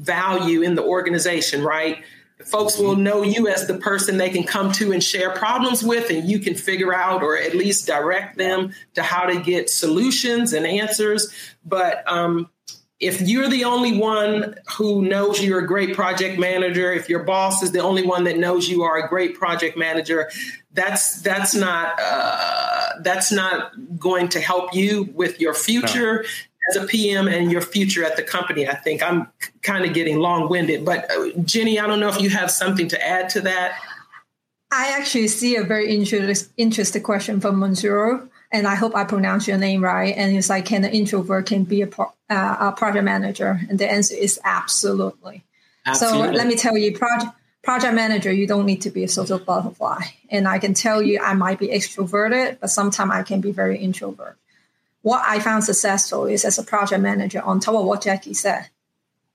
[0.00, 2.02] value in the organization, right?
[2.44, 6.10] Folks will know you as the person they can come to and share problems with,
[6.10, 10.54] and you can figure out or at least direct them to how to get solutions
[10.54, 11.30] and answers.
[11.64, 12.48] But um,
[12.98, 17.62] if you're the only one who knows you're a great project manager, if your boss
[17.62, 20.30] is the only one that knows you are a great project manager,
[20.72, 26.24] that's that's not uh, that's not going to help you with your future.
[26.68, 28.68] As a PM and your future at the company.
[28.68, 29.28] I think I'm
[29.62, 32.86] kind of getting long winded, but uh, Ginny, I don't know if you have something
[32.88, 33.80] to add to that.
[34.70, 39.48] I actually see a very interest, interesting question from Monsieur, and I hope I pronounce
[39.48, 40.14] your name right.
[40.16, 43.60] And it's like, can an introvert can be a, pro, uh, a project manager?
[43.68, 45.44] And the answer is absolutely.
[45.86, 46.28] absolutely.
[46.28, 49.38] So let me tell you, project project manager, you don't need to be a social
[49.38, 50.02] butterfly.
[50.30, 53.78] And I can tell you, I might be extroverted, but sometimes I can be very
[53.78, 54.38] introvert
[55.02, 58.68] what I found successful is as a project manager, on top of what Jackie said,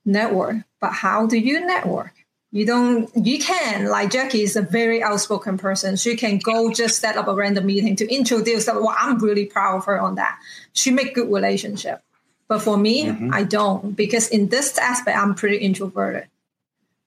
[0.04, 0.56] network.
[0.80, 2.12] But how do you network?
[2.52, 5.96] You don't, you can, like Jackie is a very outspoken person.
[5.96, 8.76] She can go just set up a random meeting to introduce them.
[8.76, 10.38] Well, I'm really proud of her on that.
[10.72, 12.02] She make good relationship.
[12.48, 13.34] But for me, mm-hmm.
[13.34, 16.28] I don't because in this aspect, I'm pretty introverted.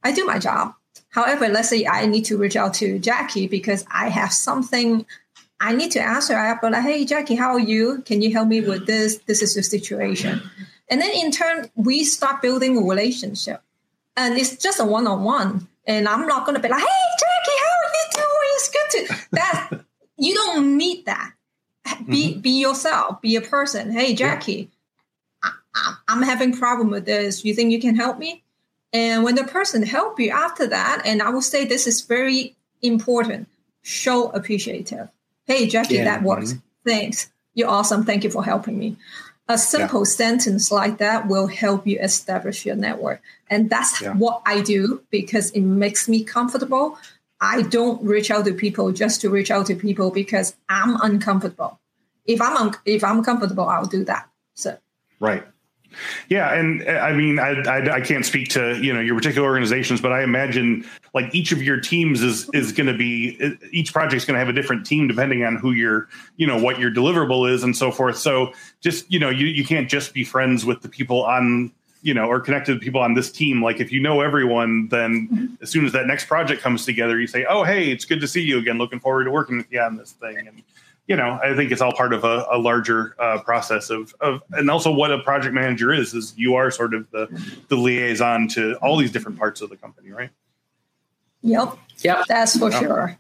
[0.04, 0.74] I do my job.
[1.10, 5.06] However, let's say I need to reach out to Jackie because I have something
[5.62, 6.38] I need to ask her.
[6.38, 8.02] I go like, "Hey, Jackie, how are you?
[8.06, 9.18] Can you help me with this?
[9.26, 10.42] This is the situation."
[10.90, 13.62] And then in turn, we start building a relationship,
[14.16, 15.68] and it's just a one-on-one.
[15.86, 18.50] And I'm not going to be like, "Hey, Jackie, how are you doing?
[18.56, 19.70] It's good to." That
[20.18, 21.34] you don't need that.
[22.08, 22.40] Be mm-hmm.
[22.42, 23.22] be yourself.
[23.22, 23.92] Be a person.
[23.92, 24.70] Hey, Jackie,
[25.44, 25.52] yeah.
[25.76, 27.44] I, I'm having problem with this.
[27.44, 28.44] You think you can help me?
[28.92, 32.56] And when the person help you after that, and I will say this is very
[32.82, 33.48] important.
[33.82, 35.10] Show appreciative
[35.50, 36.04] Hey, Jackie, yeah.
[36.04, 36.54] that works.
[36.54, 36.90] Mm-hmm.
[36.90, 37.32] Thanks.
[37.56, 38.06] You're awesome.
[38.06, 38.98] Thank you for helping me.
[39.48, 40.12] A simple yeah.
[40.12, 43.20] sentence like that will help you establish your network.
[43.50, 44.14] And that's yeah.
[44.14, 47.00] what I do because it makes me comfortable.
[47.42, 51.80] I don't reach out to people just to reach out to people because I'm uncomfortable.
[52.26, 54.30] If I'm un- if I'm comfortable, I'll do that.
[54.54, 54.78] So
[55.20, 55.44] right.
[56.30, 59.48] Yeah, and uh, I mean, I, I, I can't speak to you know your particular
[59.48, 63.94] organizations, but I imagine like each of your teams is is going to be each
[63.94, 66.92] project's going to have a different team depending on who your you know what your
[66.92, 68.18] deliverable is and so forth.
[68.18, 71.72] So just you know you you can't just be friends with the people on
[72.02, 73.64] you know or connected to people on this team.
[73.64, 75.64] Like if you know everyone, then mm-hmm.
[75.64, 78.28] as soon as that next project comes together, you say, oh hey, it's good to
[78.28, 78.78] see you again.
[78.78, 80.64] Looking forward to working with you on this thing and
[81.10, 84.44] you know, I think it's all part of a, a larger uh, process of, of,
[84.52, 87.28] and also what a project manager is, is you are sort of the,
[87.68, 90.30] the liaison to all these different parts of the company, right?
[91.42, 91.80] Yep.
[92.02, 92.26] Yep.
[92.28, 93.18] That's for sure.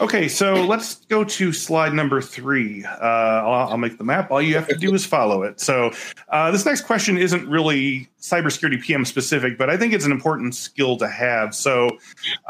[0.00, 2.84] Okay, so let's go to slide number three.
[2.84, 4.32] Uh, I'll, I'll, make the map.
[4.32, 5.60] All you have to do is follow it.
[5.60, 5.92] So,
[6.30, 10.56] uh, this next question isn't really cybersecurity PM specific, but I think it's an important
[10.56, 11.54] skill to have.
[11.54, 11.90] So,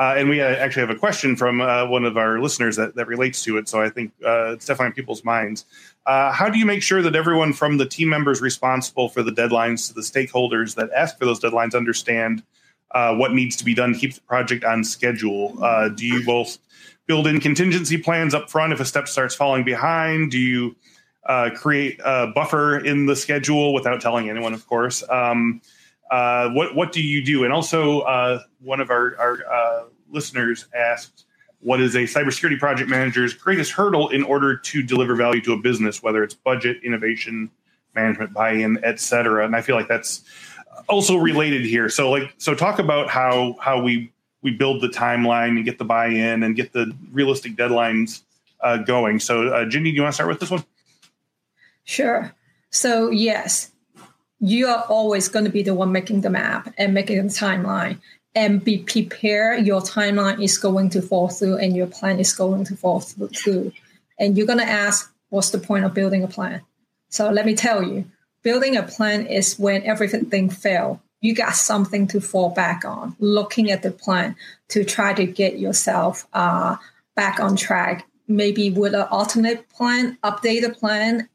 [0.01, 2.95] uh, and we uh, actually have a question from uh, one of our listeners that,
[2.95, 3.69] that relates to it.
[3.69, 5.67] So, I think uh, it's definitely on people's minds.
[6.07, 9.89] how do you make sure that everyone from the team members responsible for the deadlines
[9.89, 12.43] to the stakeholders that ask for those deadlines understand
[12.91, 15.55] what needs to be done to keep the project on schedule?
[15.95, 16.59] do you both
[17.07, 20.31] build in contingency plans up front if a step starts falling behind?
[20.31, 20.77] Do you
[21.27, 25.03] uh, create a buffer in the schedule without telling anyone, of course?
[25.09, 25.61] Um,
[26.11, 27.45] uh, what what do you do?
[27.45, 31.25] And also, uh, one of our, our uh, listeners asked,
[31.61, 35.59] "What is a cybersecurity project manager's greatest hurdle in order to deliver value to a
[35.59, 37.51] business, whether it's budget, innovation,
[37.95, 40.23] management buy-in, etc.?" And I feel like that's
[40.89, 41.89] also related here.
[41.89, 44.13] So, like, so talk about how how we
[44.45, 48.23] we build the timeline and get the buy-in and get the realistic deadlines
[48.61, 49.19] uh, going.
[49.19, 50.65] So, uh, Ginny, do you want to start with this one?
[51.85, 52.33] Sure.
[52.71, 53.73] So, yes,
[54.39, 57.99] you are always going to be the one making the map and making the timeline.
[58.37, 59.65] And be prepared.
[59.65, 63.29] Your timeline is going to fall through, and your plan is going to fall through.
[63.29, 63.73] Too.
[64.19, 66.61] And you're going to ask, "What's the point of building a plan?"
[67.11, 68.07] So let me tell you,
[68.43, 70.99] building a plan is when everything fails.
[71.25, 73.17] You got something to fall back on.
[73.19, 74.37] Looking at the plan
[74.69, 76.77] to try to get yourself uh,
[77.15, 81.31] back on track, maybe with an alternate plan, update a plan.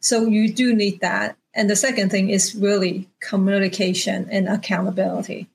[0.00, 1.36] So you do need that.
[1.54, 5.46] And the second thing is really communication and accountability.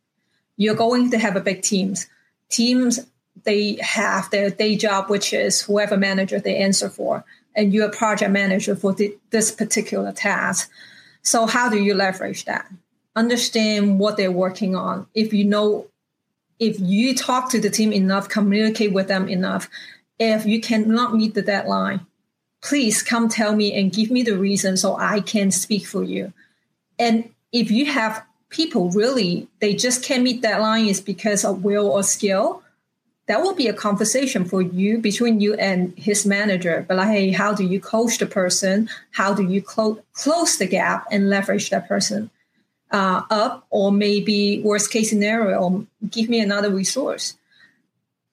[0.55, 2.07] You're going to have a big teams.
[2.49, 3.01] Teams
[3.43, 7.91] they have their day job, which is whoever manager they answer for, and you're a
[7.91, 10.71] project manager for the, this particular task.
[11.21, 12.65] So how do you leverage that?
[13.15, 15.07] Understand what they're working on.
[15.13, 15.87] If you know,
[16.59, 19.69] if you talk to the team enough, communicate with them enough,
[20.19, 22.05] if you cannot meet the deadline,
[22.61, 26.33] please come tell me and give me the reason so I can speak for you.
[26.97, 31.87] And if you have people really, they just can't meet deadline is because of will
[31.87, 32.63] or skill,
[33.27, 36.85] that will be a conversation for you between you and his manager.
[36.87, 38.89] But like, hey, how do you coach the person?
[39.11, 42.29] How do you clo- close the gap and leverage that person
[42.93, 43.67] uh, up?
[43.69, 47.35] Or maybe worst case scenario, or give me another resource.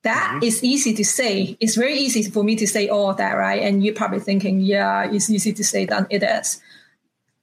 [0.02, 0.44] That mm-hmm.
[0.44, 1.56] is easy to say.
[1.58, 3.62] It's very easy for me to say all that, right?
[3.62, 6.60] And you're probably thinking, yeah, it's easy to say that it is.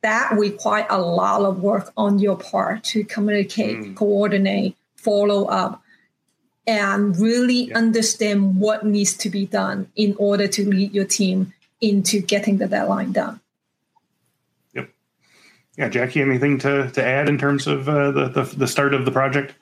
[0.01, 3.95] That require a lot of work on your part to communicate, mm.
[3.95, 5.83] coordinate, follow up
[6.67, 7.77] and really yeah.
[7.77, 12.67] understand what needs to be done in order to lead your team into getting the
[12.67, 13.39] deadline done.
[15.77, 15.93] Yep.
[15.93, 19.05] Yeah, Jackie, anything to, to add in terms of uh, the, the, the start of
[19.05, 19.53] the project?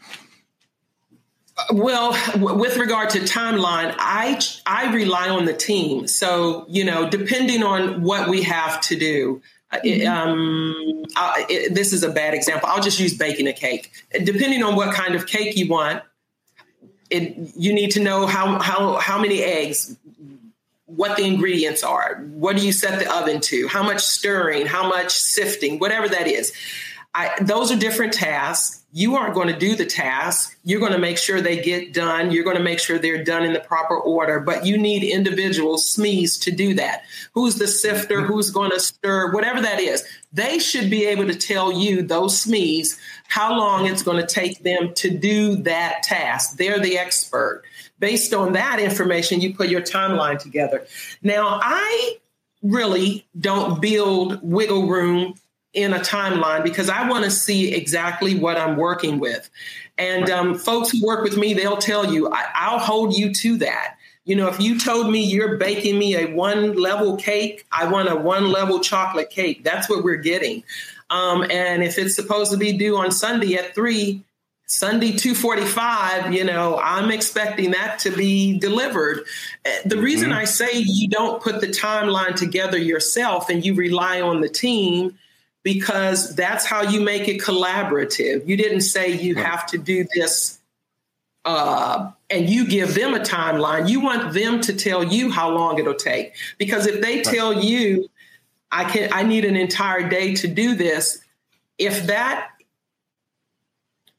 [1.71, 6.07] Well, w- with regard to timeline, I I rely on the team.
[6.07, 9.87] So you know, depending on what we have to do, uh, mm-hmm.
[9.87, 12.67] it, um, I, it, this is a bad example.
[12.69, 13.91] I'll just use baking a cake.
[14.11, 16.03] Depending on what kind of cake you want,
[17.09, 19.95] it, you need to know how, how, how many eggs,
[20.85, 24.87] what the ingredients are, what do you set the oven to, how much stirring, how
[24.87, 26.53] much sifting, whatever that is.
[27.15, 28.83] I, those are different tasks.
[28.91, 30.53] You aren't going to do the tasks.
[30.65, 32.31] You're going to make sure they get done.
[32.31, 34.41] You're going to make sure they're done in the proper order.
[34.41, 37.03] But you need individual SMEs to do that.
[37.33, 38.21] Who's the sifter?
[38.21, 39.31] Who's going to stir?
[39.31, 40.03] Whatever that is.
[40.33, 44.63] They should be able to tell you, those SMEs, how long it's going to take
[44.63, 46.57] them to do that task.
[46.57, 47.63] They're the expert.
[48.05, 50.85] Based on that information, you put your timeline together.
[51.23, 52.19] Now, I
[52.61, 55.33] really don't build wiggle room
[55.73, 59.49] in a timeline because I want to see exactly what I'm working with.
[59.97, 63.57] And um, folks who work with me, they'll tell you, I, will hold you to
[63.57, 63.95] that.
[64.23, 68.07] You know, if you told me you're baking me a one level cake, I want
[68.07, 69.63] a one level chocolate cake.
[69.63, 70.63] That's what we're getting.
[71.09, 74.23] Um, and if it's supposed to be due on Sunday at three,
[74.67, 79.25] Sunday 245, you know, I'm expecting that to be delivered.
[79.63, 80.39] Eh, the reason mm-hmm.
[80.39, 85.17] I say you don't put the timeline together yourself and you rely on the team
[85.61, 88.47] because that's how you make it collaborative.
[88.47, 90.59] You didn't say you have to do this
[91.43, 93.87] uh, and you give them a timeline.
[93.87, 96.33] You want them to tell you how long it'll take.
[96.57, 98.09] Because if they tell you
[98.71, 101.21] I can I need an entire day to do this.
[101.77, 102.49] If that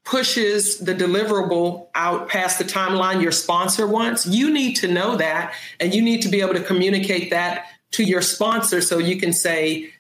[0.07, 5.53] pushes the deliverable out past the timeline your sponsor wants, you need to know that
[5.81, 9.33] and you need to be able to communicate that to your sponsor so you can
[9.33, 9.93] say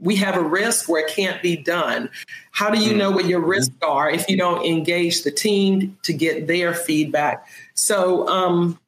[0.00, 2.10] we have a risk where it can't be done.
[2.50, 6.12] How do you know what your risks are if you don't engage the team to
[6.12, 7.46] get their feedback?
[7.74, 8.80] So um,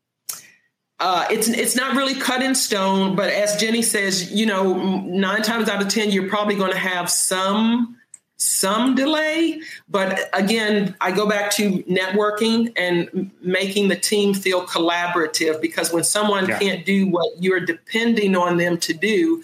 [0.98, 5.42] uh, it's it's not really cut in stone, but as Ginny says, you know, nine
[5.42, 7.96] times out of ten, you're probably going to have some
[8.44, 9.60] some delay.
[9.88, 16.04] But again, I go back to networking and making the team feel collaborative because when
[16.04, 16.58] someone yeah.
[16.58, 19.42] can't do what you're depending on them to do,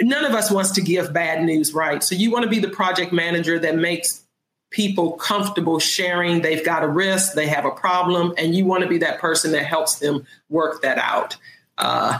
[0.00, 2.02] none of us wants to give bad news, right?
[2.02, 4.24] So you want to be the project manager that makes
[4.70, 8.88] people comfortable sharing they've got a risk, they have a problem, and you want to
[8.88, 11.36] be that person that helps them work that out.
[11.78, 12.18] Uh,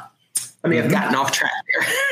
[0.65, 0.95] I may have mm-hmm.
[0.95, 1.51] gotten off track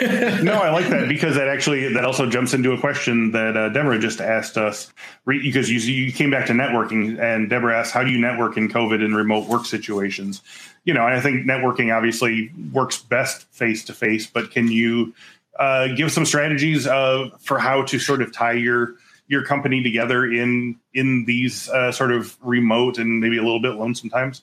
[0.01, 0.42] there.
[0.42, 3.68] no, I like that because that actually that also jumps into a question that uh,
[3.68, 4.92] Deborah just asked us
[5.24, 8.68] because you you came back to networking and Deborah asked how do you network in
[8.68, 10.42] COVID and remote work situations.
[10.84, 15.14] You know, I think networking obviously works best face to face, but can you
[15.59, 18.96] uh, give some strategies uh, for how to sort of tie your
[19.28, 23.74] your company together in in these uh, sort of remote and maybe a little bit
[23.74, 24.42] lonesome times?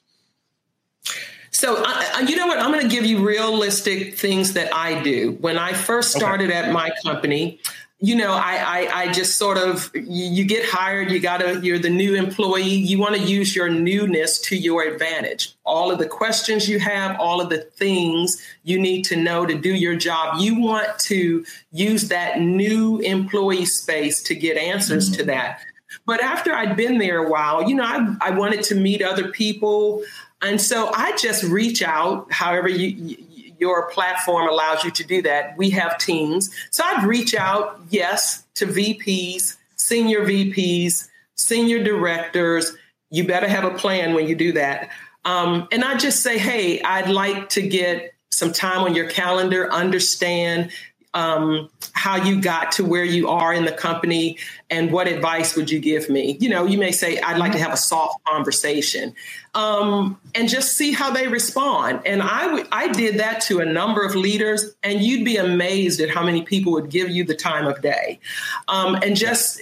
[1.52, 2.60] So, uh, you know what?
[2.60, 5.38] I'm going to give you realistic things that I do.
[5.40, 6.60] When I first started okay.
[6.60, 7.60] at my company,
[8.00, 11.80] you know, I, I, I just sort of you, you get hired, you gotta you're
[11.80, 15.56] the new employee, you want to use your newness to your advantage.
[15.66, 19.56] All of the questions you have, all of the things you need to know to
[19.56, 25.20] do your job, you want to use that new employee space to get answers mm-hmm.
[25.20, 25.62] to that.
[26.06, 29.30] But after I'd been there a while, you know, I, I wanted to meet other
[29.30, 30.04] people.
[30.42, 33.18] And so I just reach out, however you,
[33.60, 35.58] your platform allows you to do that.
[35.58, 36.54] We have teams.
[36.70, 42.76] So I'd reach out, yes, to VPs, senior VPs, senior directors.
[43.10, 44.90] You better have a plan when you do that.
[45.26, 49.72] Um, and I just say, hey, I'd like to get some time on your calendar,
[49.72, 50.72] understand
[51.14, 54.38] um, how you got to where you are in the company
[54.70, 56.38] and what advice would you give me?
[56.40, 59.16] You know you may say i'd like to have a soft conversation
[59.58, 62.02] um, and just see how they respond.
[62.06, 66.00] And I, w- I did that to a number of leaders and you'd be amazed
[66.00, 68.20] at how many people would give you the time of day
[68.68, 69.62] um, and just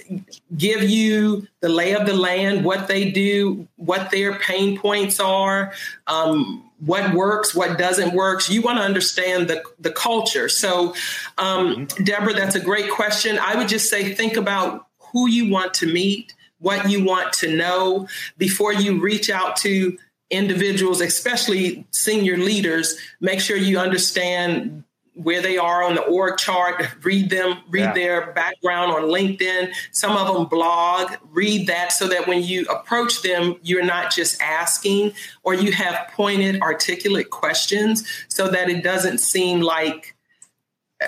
[0.54, 5.72] give you the lay of the land what they do what their pain points are
[6.08, 8.48] um, what works, what doesn't work.
[8.50, 10.48] You want to understand the, the culture.
[10.48, 10.94] So,
[11.38, 12.04] um, mm-hmm.
[12.04, 13.38] Deborah, that's a great question.
[13.38, 17.54] I would just say think about who you want to meet, what you want to
[17.54, 19.96] know before you reach out to
[20.30, 22.98] individuals, especially senior leaders.
[23.20, 24.84] Make sure you understand
[25.16, 27.92] where they are on the org chart, read them, read yeah.
[27.94, 29.72] their background on LinkedIn.
[29.90, 34.40] Some of them blog, read that so that when you approach them, you're not just
[34.42, 35.12] asking
[35.42, 40.15] or you have pointed, articulate questions so that it doesn't seem like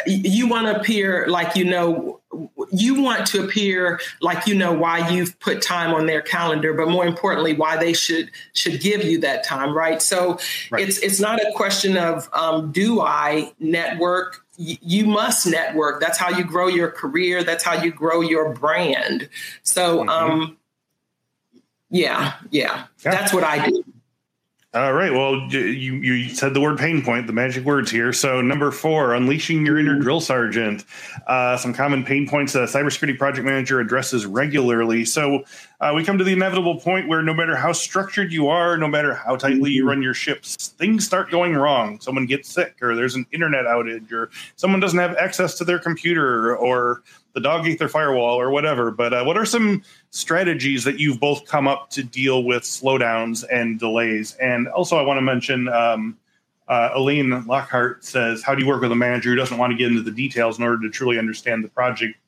[0.06, 2.20] you want to appear like you know
[2.70, 6.88] you want to appear like you know why you've put time on their calendar but
[6.88, 10.02] more importantly why they should should give you that time right?
[10.02, 10.38] So
[10.70, 10.86] right.
[10.86, 14.44] it's it's not a question of um, do i network?
[14.60, 16.00] You must network.
[16.00, 17.44] That's how you grow your career.
[17.44, 19.28] That's how you grow your brand.
[19.62, 20.08] So mm-hmm.
[20.08, 20.56] um
[21.90, 22.84] yeah, yeah.
[23.04, 23.10] Yeah.
[23.10, 23.84] That's what i do
[24.74, 25.10] all right.
[25.10, 28.12] Well, you you said the word pain point, the magic words here.
[28.12, 30.84] So number four, unleashing your inner drill sergeant.
[31.26, 35.06] Uh, some common pain points that a cybersecurity project manager addresses regularly.
[35.06, 35.44] So
[35.80, 38.88] uh, we come to the inevitable point where no matter how structured you are, no
[38.88, 39.90] matter how tightly you mm-hmm.
[39.90, 42.00] run your ships, things start going wrong.
[42.00, 45.78] Someone gets sick, or there's an internet outage, or someone doesn't have access to their
[45.78, 47.02] computer, or
[47.34, 48.90] the dog ate their firewall, or whatever.
[48.90, 53.44] But uh, what are some strategies that you've both come up to deal with slowdowns
[53.52, 54.34] and delays?
[54.34, 55.68] And also, I want to mention.
[55.68, 56.18] Um,
[56.66, 59.76] uh, Elaine Lockhart says, "How do you work with a manager who doesn't want to
[59.76, 62.18] get into the details in order to truly understand the project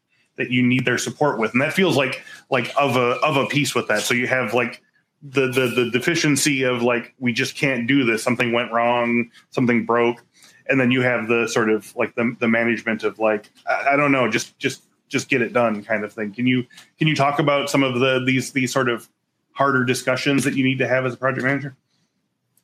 [0.41, 3.47] that you need their support with, and that feels like like of a of a
[3.47, 4.01] piece with that.
[4.01, 4.83] So you have like
[5.23, 8.23] the the the deficiency of like we just can't do this.
[8.23, 9.31] Something went wrong.
[9.51, 10.25] Something broke,
[10.67, 13.97] and then you have the sort of like the the management of like I, I
[13.97, 16.33] don't know, just just just get it done kind of thing.
[16.33, 16.65] Can you
[16.99, 19.09] can you talk about some of the these these sort of
[19.53, 21.77] harder discussions that you need to have as a project manager?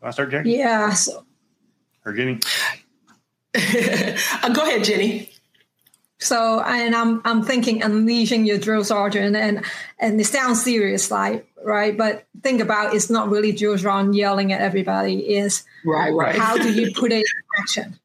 [0.02, 0.52] i start, Jackie?
[0.52, 0.92] Yeah.
[0.94, 1.26] So.
[2.04, 2.38] Or Ginny?
[3.54, 5.30] uh, go ahead, Ginny.
[6.18, 9.62] So, and I'm I'm thinking unleashing your drill sergeant, and
[9.98, 14.52] and it sounds serious, like right, but think about it's not really drill sergeant yelling
[14.52, 15.36] at everybody.
[15.36, 16.34] Is right, right.
[16.34, 17.98] How do you put it in action?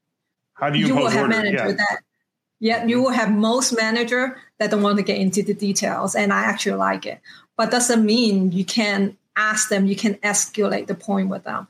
[0.53, 0.87] How do you?
[0.87, 1.35] You will have order?
[1.35, 1.73] manager yeah.
[1.73, 1.99] that.
[2.59, 6.33] Yeah, you will have most manager that don't want to get into the details, and
[6.33, 7.19] I actually like it.
[7.55, 11.67] But doesn't mean you can ask them, you can escalate the point with them.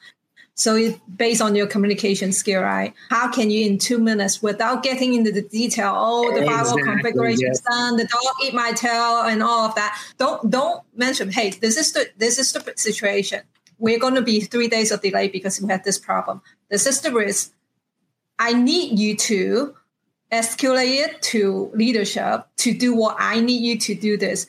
[0.62, 2.94] So it's based on your communication skill, right?
[3.10, 7.48] How can you in two minutes without getting into the detail, oh, the firewall configuration
[7.48, 7.62] yes.
[7.62, 10.00] done, the dog eat my tail and all of that.
[10.20, 13.42] Don't don't mention, hey, this is the this is the situation.
[13.80, 16.44] We're going to be three days of delay because we had this problem.
[16.70, 17.54] This is the risk.
[18.38, 19.74] I need you to
[20.32, 24.46] escalate it to leadership to do what I need you to do this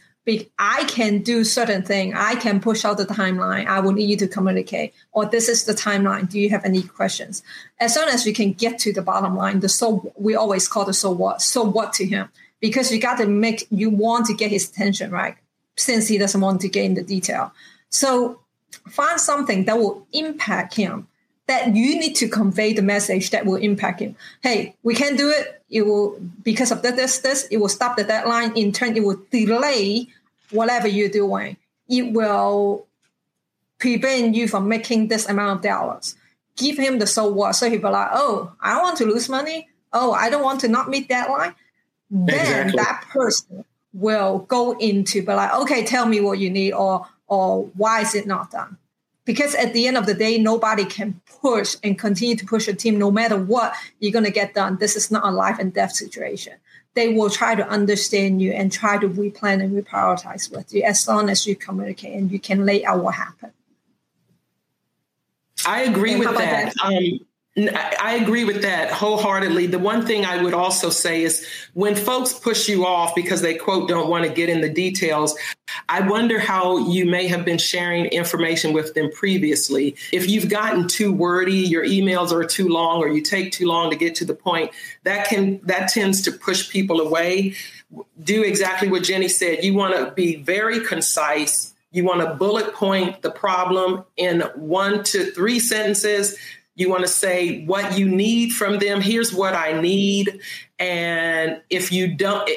[0.59, 2.15] I can do certain thing.
[2.15, 3.67] I can push out the timeline.
[3.67, 4.95] I will need you to communicate.
[5.13, 6.31] Or this is the timeline.
[6.31, 7.43] Do you have any questions?
[7.81, 10.85] As soon as we can get to the bottom line, the so we always call
[10.85, 11.43] the so what.
[11.43, 12.29] So what to him?
[12.61, 15.37] Because you got to make you want to get his attention, right?
[15.77, 17.53] Since he doesn't want to get in the detail.
[17.89, 18.41] So
[18.89, 21.09] find something that will impact him.
[21.49, 24.17] That you need to convey the message that will impact him.
[24.43, 25.63] Hey, we can do it.
[25.69, 28.57] It will because of this this it will stop the deadline.
[28.57, 30.09] In turn it will delay
[30.51, 31.57] whatever you're doing.
[31.89, 32.87] It will
[33.79, 36.15] prevent you from making this amount of dollars.
[36.57, 37.53] Give him the so what.
[37.57, 39.69] So he'll be like oh i want to lose money.
[39.93, 41.55] Oh i don't want to not meet deadline.
[42.11, 42.77] Then exactly.
[42.77, 47.65] that person will go into be like okay tell me what you need or or
[47.77, 48.77] why is it not done
[49.25, 52.75] because at the end of the day, nobody can push and continue to push a
[52.75, 54.79] team no matter what you're going to get done.
[54.79, 56.55] This is not a life and death situation.
[56.95, 61.07] They will try to understand you and try to replan and reprioritize with you as
[61.09, 63.53] long as you communicate and you can lay out what happened.
[65.65, 66.75] I agree with that.
[66.75, 66.85] that?
[66.85, 67.21] Um,
[67.55, 69.67] I agree with that wholeheartedly.
[69.67, 73.55] The one thing I would also say is when folks push you off because they
[73.55, 75.37] quote don't want to get in the details,
[75.87, 79.97] I wonder how you may have been sharing information with them previously.
[80.13, 83.91] If you've gotten too wordy, your emails are too long or you take too long
[83.91, 84.71] to get to the point,
[85.05, 87.55] that can that tends to push people away.
[88.23, 89.63] Do exactly what Ginny said.
[89.63, 91.75] You want to be very concise.
[91.91, 96.39] You want to bullet point the problem in one to three sentences
[96.75, 99.01] you want to say what you need from them.
[99.01, 100.41] Here's what I need.
[100.79, 102.49] And if you don't,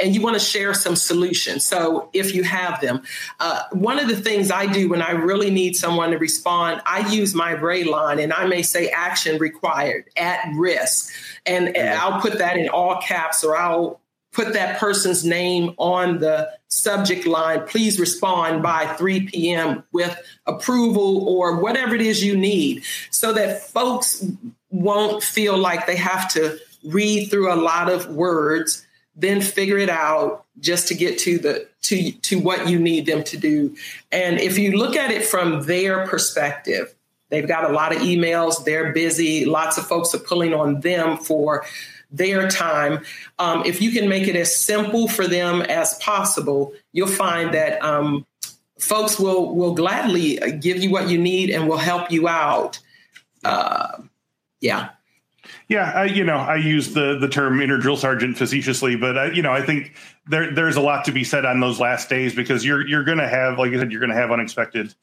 [0.00, 1.64] and you want to share some solutions.
[1.66, 3.02] So if you have them,
[3.38, 7.08] uh, one of the things I do when I really need someone to respond, I
[7.12, 11.12] use my Re line and I may say action required at risk.
[11.46, 13.99] And I'll put that in all caps or I'll
[14.32, 17.66] put that person's name on the subject line.
[17.66, 19.82] Please respond by 3 p.m.
[19.92, 20.16] with
[20.46, 24.24] approval or whatever it is you need so that folks
[24.70, 29.90] won't feel like they have to read through a lot of words then figure it
[29.90, 33.74] out just to get to the to to what you need them to do
[34.10, 36.94] and if you look at it from their perspective
[37.28, 41.18] they've got a lot of emails they're busy lots of folks are pulling on them
[41.18, 41.64] for
[42.10, 43.04] their time.
[43.38, 47.82] Um, if you can make it as simple for them as possible, you'll find that
[47.82, 48.26] um,
[48.78, 52.78] folks will will gladly give you what you need and will help you out.
[53.44, 54.02] Uh,
[54.60, 54.90] yeah.
[55.68, 59.30] Yeah, I, you know, I use the the term inner drill sergeant facetiously, but I,
[59.30, 59.94] you know, I think
[60.26, 63.18] there there's a lot to be said on those last days because you're you're going
[63.18, 64.94] to have, like I said, you're going to have unexpected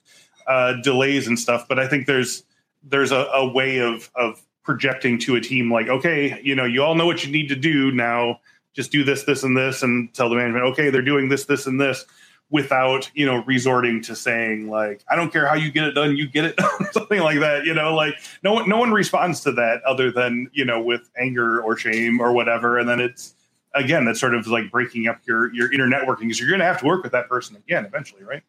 [0.45, 1.67] uh, delays and stuff.
[1.67, 2.43] But I think there's
[2.83, 6.83] there's a, a way of of projecting to a team like, okay, you know, you
[6.83, 8.39] all know what you need to do now.
[8.75, 11.65] Just do this, this, and this, and tell the management, okay, they're doing this, this,
[11.65, 12.05] and this,
[12.49, 16.15] without you know resorting to saying like, I don't care how you get it done,
[16.15, 17.65] you get it done, something like that.
[17.65, 21.09] You know, like no one, no one responds to that other than you know with
[21.17, 23.35] anger or shame or whatever, and then it's
[23.73, 26.65] again that's sort of like breaking up your your inner networking because you're going to
[26.65, 28.43] have to work with that person again eventually, right?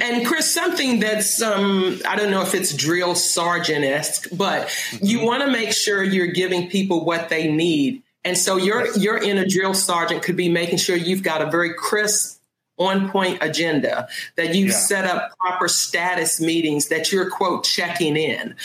[0.00, 5.04] And Chris, something that's um, I don't know if it's drill sergeant esque, but mm-hmm.
[5.04, 8.02] you want to make sure you're giving people what they need.
[8.24, 11.74] And so your your inner drill sergeant could be making sure you've got a very
[11.74, 12.39] crisp
[12.80, 14.74] on point agenda, that you've yeah.
[14.74, 18.56] set up proper status meetings, that you're, quote, checking in.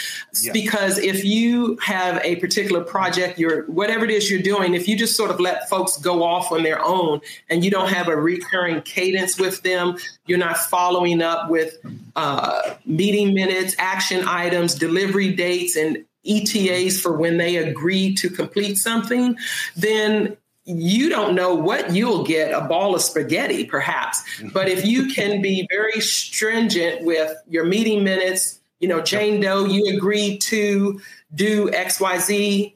[0.42, 0.54] Yeah.
[0.54, 4.98] Because if you have a particular project, you're, whatever it is you're doing, if you
[4.98, 8.16] just sort of let folks go off on their own and you don't have a
[8.16, 11.78] recurring cadence with them, you're not following up with
[12.16, 18.78] uh, meeting minutes, action items, delivery dates, and ETAs for when they agree to complete
[18.78, 19.38] something,
[19.76, 20.36] then
[20.66, 24.24] you don't know what you'll get a ball of spaghetti, perhaps.
[24.52, 29.66] But if you can be very stringent with your meeting minutes, you know, Jane Doe,
[29.66, 31.00] you agreed to
[31.34, 32.74] do XYZ.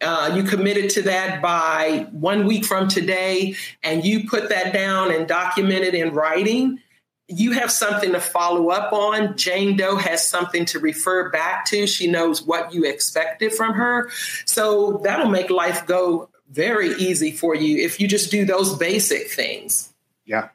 [0.00, 5.12] Uh, you committed to that by one week from today, and you put that down
[5.12, 6.80] and document it in writing.
[7.28, 9.36] You have something to follow up on.
[9.36, 11.86] Jane Doe has something to refer back to.
[11.86, 14.10] She knows what you expected from her.
[14.44, 19.30] So that'll make life go very easy for you if you just do those basic
[19.30, 19.92] things.
[20.24, 20.48] Yeah.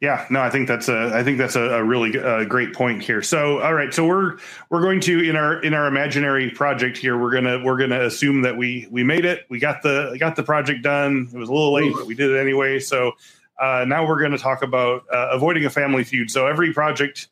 [0.00, 3.02] Yeah, no, I think that's a I think that's a, a really uh, great point
[3.02, 3.20] here.
[3.20, 4.38] So, all right, so we're
[4.70, 8.40] we're going to in our in our imaginary project here, we're gonna we're gonna assume
[8.42, 11.28] that we we made it, we got the got the project done.
[11.30, 12.78] It was a little late, but we did it anyway.
[12.80, 13.12] So
[13.60, 16.30] uh, now we're going to talk about uh, avoiding a family feud.
[16.30, 17.28] So every project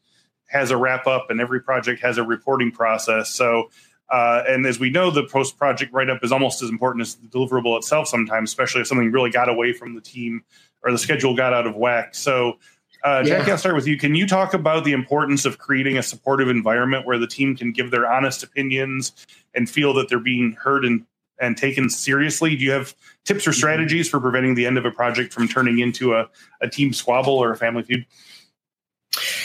[0.48, 3.30] has a wrap up, and every project has a reporting process.
[3.30, 3.70] So
[4.10, 7.16] uh, and as we know, the post project write up is almost as important as
[7.16, 10.42] the deliverable itself sometimes, especially if something really got away from the team
[10.82, 12.14] or the schedule got out of whack.
[12.14, 12.58] So,
[13.04, 13.38] uh, yeah.
[13.38, 13.96] Jackie, I'll start with you.
[13.98, 17.72] Can you talk about the importance of creating a supportive environment where the team can
[17.72, 19.12] give their honest opinions
[19.54, 21.04] and feel that they're being heard and,
[21.40, 22.56] and taken seriously?
[22.56, 22.94] Do you have
[23.24, 23.58] tips or mm-hmm.
[23.58, 26.28] strategies for preventing the end of a project from turning into a,
[26.60, 28.06] a team squabble or a family feud?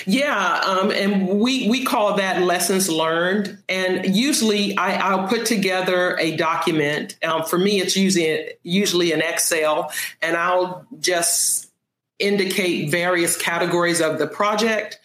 [0.05, 3.57] Yeah, um, and we we call that lessons learned.
[3.69, 7.17] And usually, I, will put together a document.
[7.23, 9.91] Um, for me, it's usually usually an Excel,
[10.21, 11.71] and I'll just
[12.19, 14.99] indicate various categories of the project.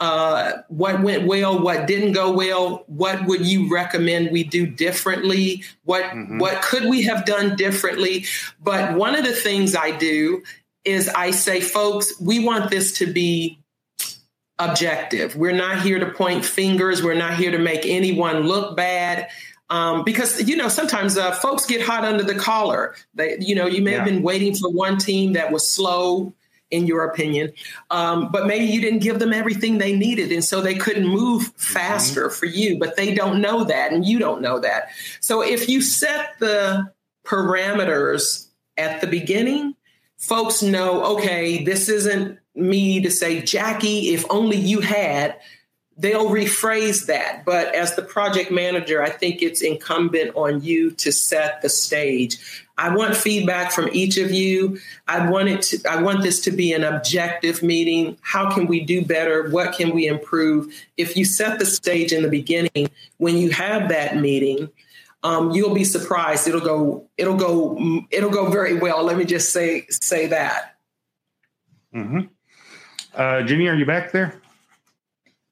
[0.00, 5.62] Uh, what went well, what didn't go well, what would you recommend we do differently?
[5.84, 6.38] What mm-hmm.
[6.38, 8.24] what could we have done differently?
[8.60, 10.42] But one of the things I do
[10.84, 13.59] is I say, folks, we want this to be
[14.60, 15.34] objective.
[15.34, 17.02] We're not here to point fingers.
[17.02, 19.28] We're not here to make anyone look bad.
[19.70, 22.96] Um, because you know sometimes uh, folks get hot under the collar.
[23.14, 23.98] They, you know, you may yeah.
[23.98, 26.34] have been waiting for one team that was slow,
[26.72, 27.52] in your opinion,
[27.90, 31.42] um, but maybe you didn't give them everything they needed, and so they couldn't move
[31.42, 31.56] mm-hmm.
[31.56, 32.34] faster mm-hmm.
[32.34, 32.78] for you.
[32.80, 34.88] But they don't know that, and you don't know that.
[35.20, 36.90] So if you set the
[37.24, 39.76] parameters at the beginning,
[40.18, 45.36] folks know, okay, this isn't me to say, Jackie, if only you had,
[45.96, 47.44] they'll rephrase that.
[47.44, 52.66] But as the project manager, I think it's incumbent on you to set the stage.
[52.78, 54.78] I want feedback from each of you.
[55.06, 58.16] I want it to, I want this to be an objective meeting.
[58.22, 59.50] How can we do better?
[59.50, 60.72] What can we improve?
[60.96, 64.70] If you set the stage in the beginning, when you have that meeting,
[65.22, 66.48] um, you'll be surprised.
[66.48, 67.06] It'll go.
[67.18, 68.06] It'll go.
[68.10, 69.04] It'll go very well.
[69.04, 70.76] Let me just say say that.
[71.94, 72.20] Mm-hmm.
[73.20, 74.34] Uh, Ginny, are you back there?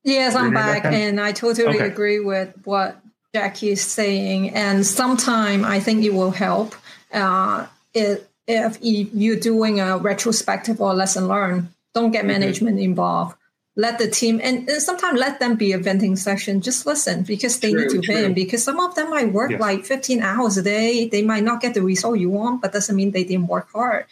[0.03, 1.87] Yes, I'm back, back and I totally okay.
[1.87, 2.99] agree with what
[3.35, 4.55] Jackie is saying.
[4.55, 6.75] And sometime I think it will help
[7.13, 11.69] uh, if, if you're doing a retrospective or lesson learned.
[11.93, 12.85] Don't get management mm-hmm.
[12.85, 13.37] involved.
[13.77, 16.63] Let the team and, and sometimes let them be a venting session.
[16.63, 18.15] Just listen because they true, need to true.
[18.15, 18.35] vent.
[18.35, 19.61] Because some of them might work yes.
[19.61, 21.07] like 15 hours a day.
[21.07, 24.07] They might not get the result you want, but doesn't mean they didn't work hard.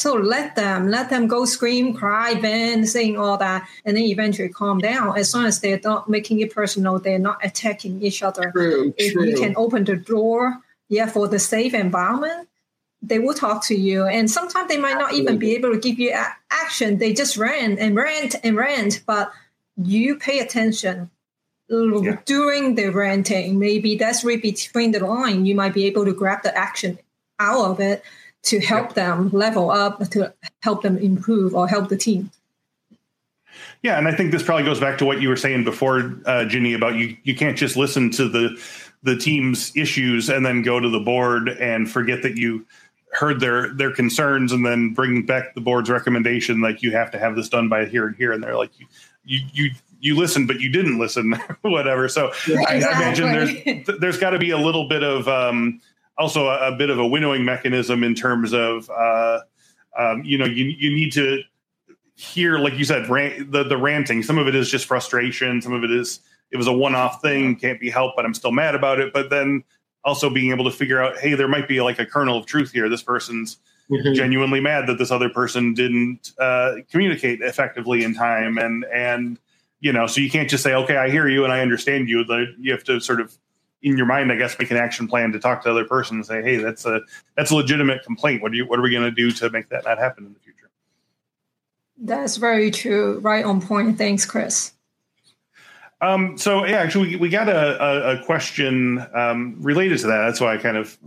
[0.00, 4.48] So let them, let them go scream, cry, vent, sing, all that, and then eventually
[4.48, 5.18] calm down.
[5.18, 8.50] As long as they're not making it personal, they're not attacking each other.
[8.50, 9.26] True, if true.
[9.26, 10.56] you can open the door,
[10.88, 12.48] yeah, for the safe environment,
[13.02, 14.06] they will talk to you.
[14.06, 16.96] And sometimes they might not even be able to give you a- action.
[16.96, 19.30] They just rant and rant and rant, but
[19.76, 21.10] you pay attention
[21.68, 22.16] yeah.
[22.24, 23.58] during the ranting.
[23.58, 25.44] Maybe that's right between the line.
[25.44, 26.98] You might be able to grab the action
[27.38, 28.02] out of it
[28.42, 32.30] to help them level up, to help them improve or help the team.
[33.82, 36.44] Yeah, and I think this probably goes back to what you were saying before, uh,
[36.44, 37.16] Ginny, about you.
[37.24, 38.62] You can't just listen to the
[39.02, 42.66] the team's issues and then go to the board and forget that you
[43.12, 46.60] heard their their concerns and then bring back the board's recommendation.
[46.60, 48.86] Like you have to have this done by here and here, and they're like you
[49.24, 49.70] you you
[50.00, 51.32] you listened, but you didn't listen,
[51.62, 52.08] whatever.
[52.08, 53.04] So yeah, I, exactly.
[53.04, 55.80] I, imagine there's there's got to be a little bit of um,
[56.20, 59.40] also a, a, bit of a winnowing mechanism in terms of uh,
[59.98, 61.42] um, you know you you need to
[62.14, 64.22] hear like you said rant, the the ranting.
[64.22, 65.62] Some of it is just frustration.
[65.62, 68.34] Some of it is it was a one off thing, can't be helped, but I'm
[68.34, 69.12] still mad about it.
[69.12, 69.64] But then
[70.04, 72.72] also being able to figure out, hey, there might be like a kernel of truth
[72.72, 72.88] here.
[72.88, 73.58] This person's
[73.90, 74.14] mm-hmm.
[74.14, 79.38] genuinely mad that this other person didn't uh, communicate effectively in time, and and
[79.80, 82.24] you know, so you can't just say, okay, I hear you and I understand you.
[82.58, 83.36] You have to sort of
[83.82, 86.16] in your mind, I guess, make an action plan to talk to the other person
[86.16, 87.00] and say, "Hey, that's a
[87.36, 88.42] that's a legitimate complaint.
[88.42, 90.32] What do you what are we going to do to make that not happen in
[90.32, 90.70] the future?"
[91.98, 93.18] That's very true.
[93.20, 93.98] Right on point.
[93.98, 94.72] Thanks, Chris.
[96.02, 100.26] Um, so yeah, actually, we, we got a, a, a question um, related to that.
[100.26, 100.98] That's why I kind of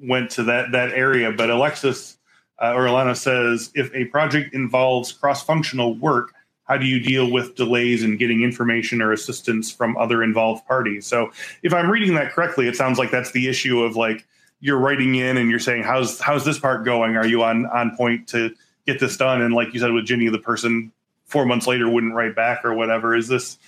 [0.00, 1.32] went to that that area.
[1.32, 2.16] But Alexis
[2.62, 6.32] uh, or Alana says, if a project involves cross functional work,
[6.66, 11.06] how do you deal with delays in getting information or assistance from other involved parties?
[11.06, 11.30] So
[11.62, 14.26] if i'm reading that correctly it sounds like that's the issue of like
[14.60, 17.16] you're writing in and you're saying how's how's this part going?
[17.16, 18.54] Are you on on point to
[18.86, 19.42] get this done?
[19.42, 20.92] And like you said with ginny the person
[21.26, 23.14] four months later wouldn't write back or whatever.
[23.14, 23.58] Is this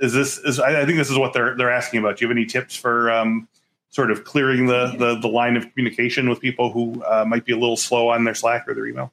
[0.00, 2.16] is this is i, think this is what they're they're asking about.
[2.16, 3.48] Do you have any tips for um,
[3.90, 7.52] sort of clearing the, the the line of communication with people who uh, might be
[7.52, 9.12] a little slow on their slack or their email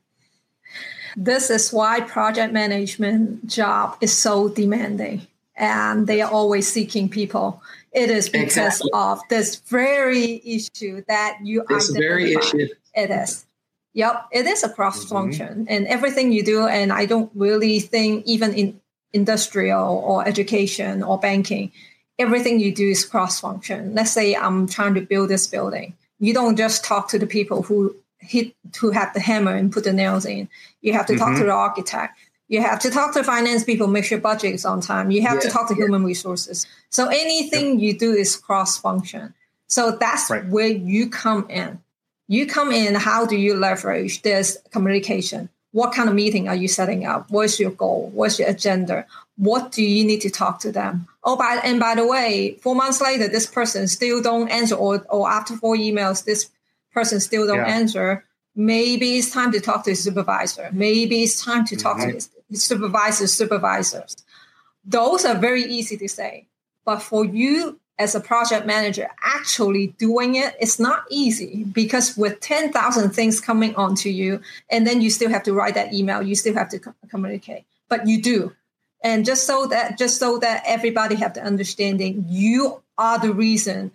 [1.15, 7.61] this is why project management job is so demanding and they are always seeking people.
[7.93, 8.91] It is because exactly.
[8.93, 12.07] of this very issue that you this identify.
[12.07, 12.67] very issue.
[12.93, 13.45] It is.
[13.93, 15.65] Yep, it is a cross function mm-hmm.
[15.69, 16.67] and everything you do.
[16.67, 18.81] And I don't really think even in
[19.13, 21.71] industrial or education or banking,
[22.19, 23.95] everything you do is cross function.
[23.95, 25.95] Let's say I'm trying to build this building.
[26.19, 27.95] You don't just talk to the people who
[28.27, 30.49] hit to have the hammer and put the nails in.
[30.81, 31.23] You have to mm-hmm.
[31.23, 32.17] talk to the architect.
[32.47, 35.09] You have to talk to finance people, make sure budget is on time.
[35.09, 35.85] You have yeah, to talk to yeah.
[35.85, 36.67] human resources.
[36.89, 39.33] So anything you do is cross function.
[39.67, 40.45] So that's right.
[40.45, 41.79] where you come in.
[42.27, 42.95] You come in.
[42.95, 45.49] How do you leverage this communication?
[45.71, 47.29] What kind of meeting are you setting up?
[47.29, 48.09] What's your goal?
[48.13, 49.05] What's your agenda?
[49.37, 51.07] What do you need to talk to them?
[51.23, 55.05] Oh, by and by the way, four months later, this person still don't answer, or
[55.09, 56.49] or after four emails, this
[56.95, 57.67] person still don't yeah.
[57.79, 58.25] answer,
[58.55, 60.69] maybe it's time to talk to his supervisor.
[60.71, 62.07] Maybe it's time to talk mm-hmm.
[62.07, 64.15] to his, his supervisor's supervisors.
[64.83, 66.47] Those are very easy to say.
[66.85, 72.39] But for you as a project manager actually doing it, it's not easy because with
[72.39, 76.35] 10,000 things coming onto you, and then you still have to write that email, you
[76.35, 76.79] still have to
[77.09, 77.65] communicate.
[77.89, 78.53] But you do.
[79.03, 83.91] And just so that just so that everybody have the understanding, you are the reason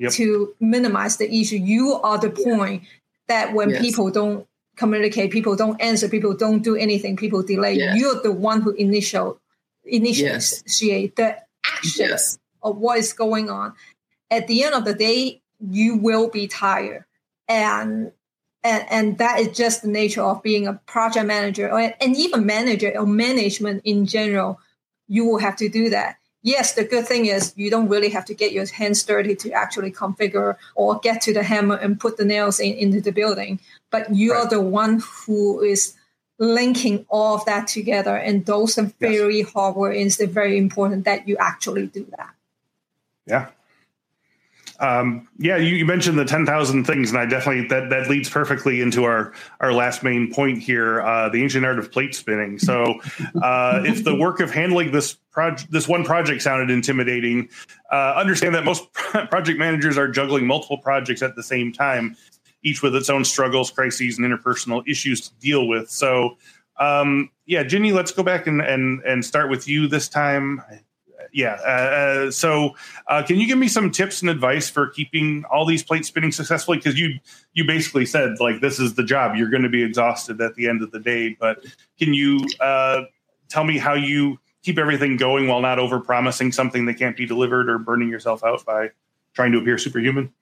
[0.00, 0.12] yep.
[0.12, 1.56] to minimize the issue.
[1.56, 2.84] You are the point
[3.28, 3.82] that when yes.
[3.82, 4.46] people don't
[4.76, 7.74] communicate, people don't answer, people don't do anything, people delay.
[7.74, 7.98] Yes.
[7.98, 9.40] You're the one who initial
[9.84, 11.12] initiate yes.
[11.16, 12.16] the action
[12.62, 13.74] of what is going on.
[14.30, 17.04] At the end of the day, you will be tired.
[17.46, 18.12] And
[18.62, 22.44] and, and that is just the nature of being a project manager or, and even
[22.44, 24.60] manager or management in general.
[25.08, 28.24] You will have to do that yes, the good thing is you don't really have
[28.26, 32.16] to get your hands dirty to actually configure or get to the hammer and put
[32.16, 33.60] the nails in, into the building.
[33.90, 34.44] But you right.
[34.44, 35.94] are the one who is
[36.38, 38.16] linking all of that together.
[38.16, 39.52] And those are very yes.
[39.52, 42.34] hardware and it's very important that you actually do that.
[43.26, 43.50] Yeah.
[44.80, 48.30] Um, yeah, you, you, mentioned the ten thousand things, and I definitely that that leads
[48.30, 52.58] perfectly into our our last main point here: uh, the ancient art of plate spinning.
[52.58, 52.98] So,
[53.42, 57.50] uh, if the work of handling this project, this one project sounded intimidating,
[57.92, 62.16] uh, understand that most project managers are juggling multiple projects at the same time,
[62.62, 65.90] each with its own struggles, crises, and interpersonal issues to deal with.
[65.90, 66.38] So,
[66.78, 70.62] um, yeah, Ginny, let's go back and and and start with you this time
[71.32, 71.58] yeah.
[71.64, 72.74] Uh, uh, so,
[73.06, 76.32] uh, can you give me some tips and advice for keeping all these plates spinning
[76.32, 76.78] successfully?
[76.78, 77.18] Because you
[77.52, 79.36] you basically said like this is the job.
[79.36, 81.36] You're going to be exhausted at the end of the day.
[81.38, 81.64] But
[81.98, 83.02] can you uh,
[83.48, 87.26] tell me how you keep everything going while not over promising something that can't be
[87.26, 88.90] delivered or burning yourself out by
[89.34, 90.32] trying to appear superhuman?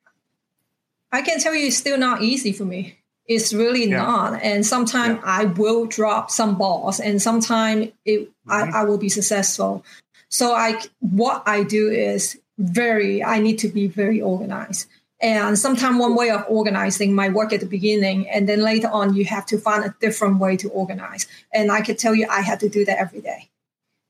[1.10, 2.98] I can tell you, it's still not easy for me.
[3.26, 3.98] It's really yeah.
[3.98, 4.42] not.
[4.42, 5.22] And sometimes yeah.
[5.24, 8.50] I will drop some balls, and sometimes it mm-hmm.
[8.50, 9.84] I, I will be successful.
[10.28, 14.88] So I, what I do is very, I need to be very organized.
[15.20, 19.14] And sometimes one way of organizing might work at the beginning, and then later on
[19.14, 21.26] you have to find a different way to organize.
[21.52, 23.50] And I can tell you, I have to do that every day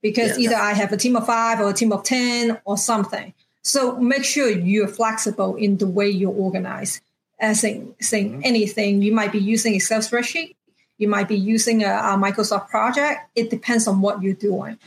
[0.03, 2.77] because yeah, either I have a team of five or a team of ten or
[2.77, 3.33] something.
[3.63, 7.01] So make sure you're flexible in the way you organize.
[7.41, 8.41] As in saying mm-hmm.
[8.45, 10.57] anything, you might be using Excel spreadsheet,
[10.99, 13.21] you might be using a, a Microsoft project.
[13.35, 14.79] It depends on what you're doing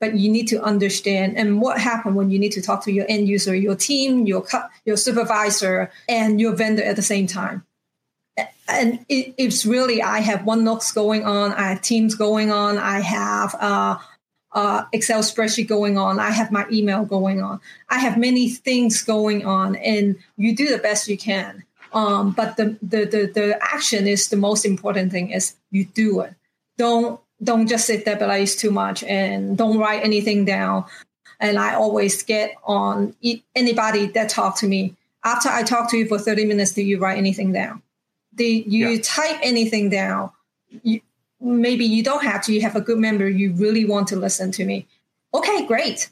[0.00, 3.06] but you need to understand and what happened when you need to talk to your
[3.08, 4.46] end user, your team, your
[4.84, 7.64] your supervisor, and your vendor at the same time.
[8.68, 13.00] And it, it's really I have OneNotes going on, I have Teams going on, I
[13.00, 13.98] have uh,
[14.52, 19.02] uh, Excel spreadsheet going on, I have my email going on, I have many things
[19.02, 21.64] going on, and you do the best you can.
[21.92, 25.30] Um, but the, the the the action is the most important thing.
[25.30, 26.34] Is you do it.
[26.76, 30.84] Don't don't just sit there stabilize too much and don't write anything down.
[31.40, 33.14] And I always get on
[33.54, 34.96] anybody that talk to me.
[35.24, 37.82] After I talk to you for 30 minutes, do you write anything down?
[38.34, 39.00] Do you yeah.
[39.02, 40.30] type anything down?
[40.82, 41.00] You,
[41.40, 42.52] maybe you don't have to.
[42.52, 43.28] You have a good member.
[43.28, 44.86] You really want to listen to me.
[45.32, 46.10] Okay, great.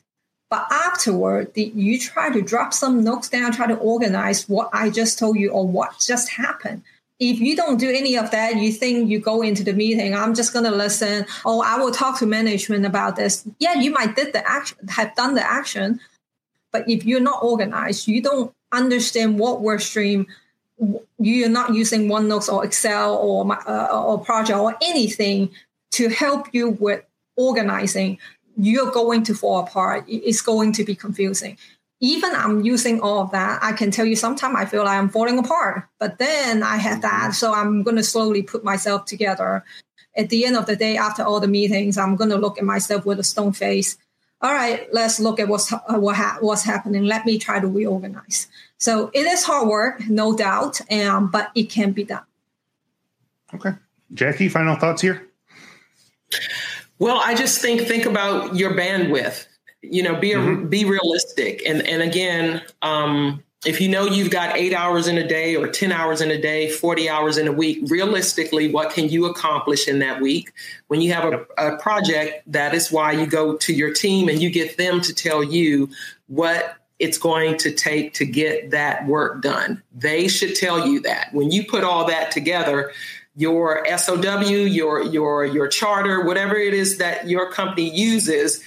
[0.48, 4.90] But afterward, did you try to drop some notes down, try to organize what I
[4.90, 6.82] just told you or what just happened?
[7.18, 10.34] If you don't do any of that, you think you go into the meeting, I'm
[10.34, 11.24] just going to listen.
[11.44, 13.46] Oh, I will talk to management about this.
[13.58, 16.00] Yeah, you might did the action, have done the action,
[16.72, 20.26] but if you're not organized, you don't understand what work stream.
[21.18, 25.50] You're not using OneNote or Excel or uh, or project or anything
[25.92, 27.02] to help you with
[27.36, 28.18] organizing.
[28.58, 30.04] You're going to fall apart.
[30.06, 31.56] It's going to be confusing
[32.00, 35.08] even I'm using all of that, I can tell you sometimes I feel like I'm
[35.08, 35.84] falling apart.
[35.98, 37.22] But then I have that.
[37.22, 37.32] Mm-hmm.
[37.32, 39.64] So I'm going to slowly put myself together.
[40.16, 42.64] At the end of the day, after all the meetings, I'm going to look at
[42.64, 43.96] myself with a stone face.
[44.42, 47.04] All right, let's look at what's, what ha- what's happening.
[47.04, 48.48] Let me try to reorganize.
[48.78, 52.24] So it is hard work, no doubt, um, but it can be done.
[53.54, 53.72] Okay.
[54.12, 55.26] Jackie, final thoughts here?
[56.98, 59.46] Well, I just think think about your bandwidth
[59.90, 60.68] you know be a, mm-hmm.
[60.68, 61.62] be realistic.
[61.66, 65.66] And and again um, if you know you've got eight hours in a day or
[65.66, 69.88] 10 hours in a day 40 hours in a week realistically what can you accomplish
[69.88, 70.52] in that week?
[70.88, 74.40] When you have a, a project that is why you go to your team and
[74.40, 75.90] you get them to tell you
[76.28, 79.82] what it's going to take to get that work done.
[79.94, 81.28] They should tell you that.
[81.32, 82.92] When you put all that together
[83.36, 88.62] your SOW, your your your charter, whatever it is that your company uses,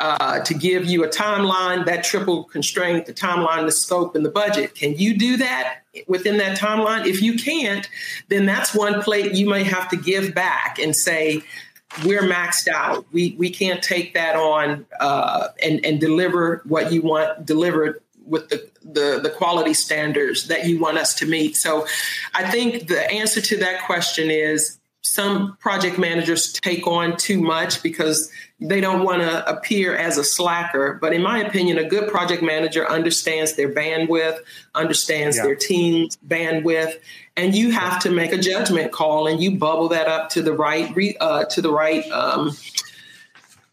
[0.00, 4.30] uh, to give you a timeline, that triple constraint, the timeline, the scope, and the
[4.30, 4.74] budget.
[4.74, 7.06] Can you do that within that timeline?
[7.06, 7.88] If you can't,
[8.28, 11.42] then that's one plate you may have to give back and say,
[12.04, 13.06] we're maxed out.
[13.12, 18.48] We we can't take that on uh, and and deliver what you want delivered with
[18.48, 21.56] the, the the quality standards that you want us to meet.
[21.56, 21.86] So,
[22.34, 27.82] I think the answer to that question is some project managers take on too much
[27.82, 30.98] because they don't want to appear as a slacker.
[31.00, 34.38] But in my opinion, a good project manager understands their bandwidth,
[34.74, 35.44] understands yeah.
[35.44, 36.94] their team's bandwidth,
[37.36, 40.54] and you have to make a judgment call and you bubble that up to the
[40.54, 40.90] right
[41.20, 42.56] uh, to the right um,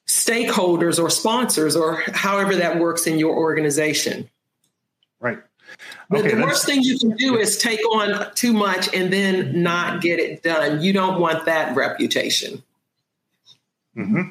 [0.08, 4.30] stakeholders or sponsors or however that works in your organization.
[6.14, 10.01] Okay, the worst thing you can do is take on too much and then not
[10.01, 10.82] get it done.
[10.82, 12.62] You don't want that reputation.
[13.95, 14.22] Mm-hmm.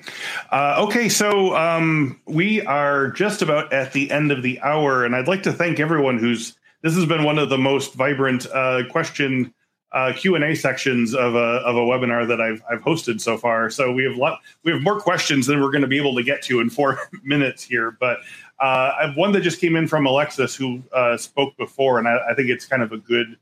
[0.51, 5.15] Uh, okay, so um, we are just about at the end of the hour, and
[5.15, 6.57] I'd like to thank everyone who's.
[6.83, 9.53] This has been one of the most vibrant uh, question
[9.93, 13.37] uh, Q and A sections of a of a webinar that I've I've hosted so
[13.37, 13.71] far.
[13.71, 16.23] So we have lot we have more questions than we're going to be able to
[16.23, 18.19] get to in four minutes here, but
[18.61, 22.07] uh, I have one that just came in from Alexis, who uh, spoke before, and
[22.07, 23.39] I, I, think it's kind of a good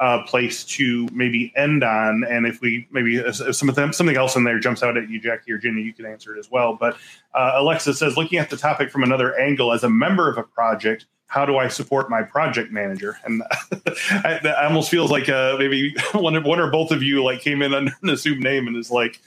[0.00, 2.24] uh, place to maybe end on.
[2.28, 5.08] And if we maybe if some of them, something else in there jumps out at
[5.08, 6.74] you, Jackie or Ginny, you can answer it as well.
[6.74, 6.96] But
[7.32, 10.42] uh, Alexis says, looking at the topic from another angle, as a member of a
[10.42, 13.16] project, how do I support my project manager?
[13.24, 17.40] And I, that almost feels like uh, maybe one, one or both of you like
[17.40, 19.20] came in under an assumed name and is like,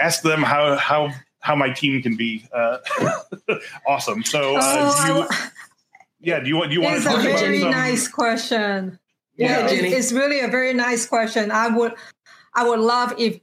[0.00, 1.12] ask them how how
[1.44, 2.78] how my team can be uh,
[3.86, 4.24] awesome.
[4.24, 5.36] So, uh, oh, you,
[6.20, 7.26] yeah, do you want do you want to talk about?
[7.26, 8.98] It's a very nice question.
[9.36, 11.50] Yeah, yeah it's, it's really a very nice question.
[11.50, 11.92] I would,
[12.54, 13.40] I would love if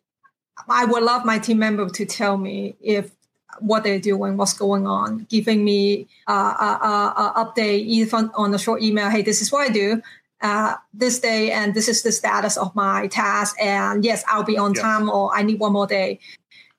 [0.68, 3.12] I would love my team member to tell me if
[3.60, 8.52] what they're doing, what's going on, giving me uh, a, a, a update even on
[8.52, 9.12] a short email.
[9.12, 10.02] Hey, this is what I do.
[10.42, 13.56] Uh, this day, and this is the status of my task.
[13.62, 14.82] And yes, I'll be on yes.
[14.82, 16.20] time, or I need one more day.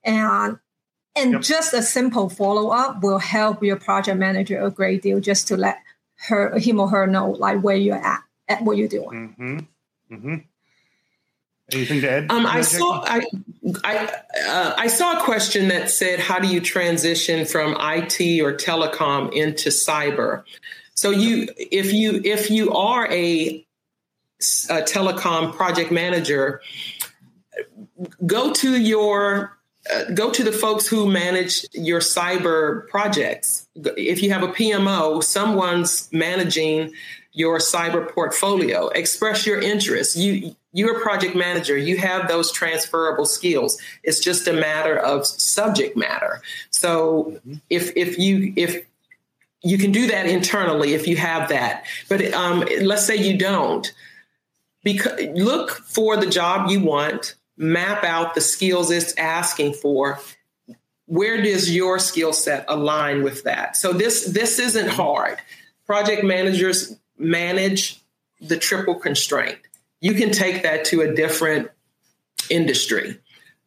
[0.02, 0.58] And
[1.14, 1.42] and yep.
[1.42, 5.56] just a simple follow up will help your project manager a great deal just to
[5.56, 5.78] let
[6.28, 9.34] her, him or her know like where you're at, at what you're doing.
[9.38, 10.14] Mm-hmm.
[10.14, 10.34] Mm-hmm.
[11.72, 12.30] Anything to add?
[12.30, 13.24] Um, I saw I
[13.84, 14.12] I,
[14.46, 19.32] uh, I saw a question that said, "How do you transition from IT or telecom
[19.32, 20.44] into cyber?"
[20.94, 23.64] So you, if you if you are a,
[24.68, 26.60] a telecom project manager,
[28.26, 29.56] go to your
[29.90, 33.66] uh, go to the folks who manage your cyber projects.
[33.74, 36.92] If you have a PMO, someone's managing
[37.32, 38.88] your cyber portfolio.
[38.88, 40.16] Express your interest.
[40.16, 41.76] You you're a project manager.
[41.76, 43.78] You have those transferable skills.
[44.02, 46.42] It's just a matter of subject matter.
[46.70, 47.54] So mm-hmm.
[47.68, 48.86] if if you if
[49.62, 53.92] you can do that internally if you have that, but um, let's say you don't.
[54.84, 60.18] Because look for the job you want map out the skills it's asking for
[61.06, 63.76] where does your skill set align with that?
[63.76, 65.38] So this this isn't hard.
[65.86, 68.00] Project managers manage
[68.40, 69.58] the triple constraint.
[70.00, 71.70] You can take that to a different
[72.50, 73.20] industry.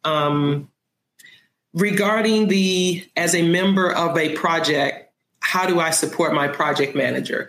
[0.04, 0.70] Um,
[1.72, 5.02] regarding the as a member of a project
[5.40, 7.48] how do i support my project manager?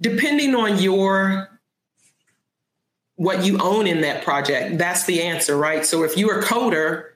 [0.00, 1.48] Depending on your
[3.22, 4.78] what you own in that project.
[4.78, 5.86] That's the answer, right?
[5.86, 7.06] So if you're a coder,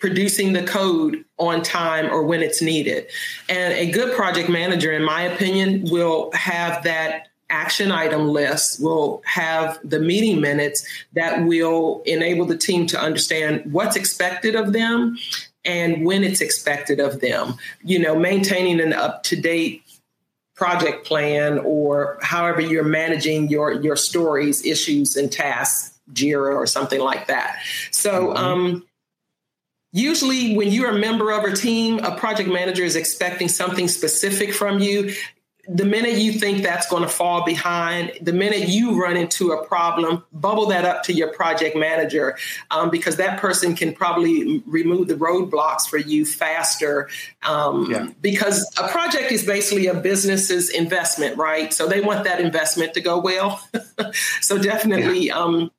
[0.00, 3.06] producing the code on time or when it's needed.
[3.48, 9.22] And a good project manager, in my opinion, will have that action item list, will
[9.26, 15.18] have the meeting minutes that will enable the team to understand what's expected of them
[15.64, 17.54] and when it's expected of them.
[17.84, 19.82] You know, maintaining an up to date
[20.60, 27.00] project plan or however you're managing your your stories, issues, and tasks, Jira or something
[27.00, 27.58] like that.
[27.90, 28.28] So.
[28.28, 28.36] Mm-hmm.
[28.36, 28.86] Um,
[29.92, 34.52] usually, when you're a member of a team, a project manager is expecting something specific
[34.52, 35.14] from you
[35.68, 39.64] the minute you think that's going to fall behind, the minute you run into a
[39.66, 42.36] problem, bubble that up to your project manager
[42.70, 47.08] um, because that person can probably remove the roadblocks for you faster.
[47.42, 48.08] Um, yeah.
[48.20, 51.72] Because a project is basically a business's investment, right?
[51.72, 53.60] So they want that investment to go well.
[54.40, 55.38] so definitely yeah.
[55.38, 55.70] um,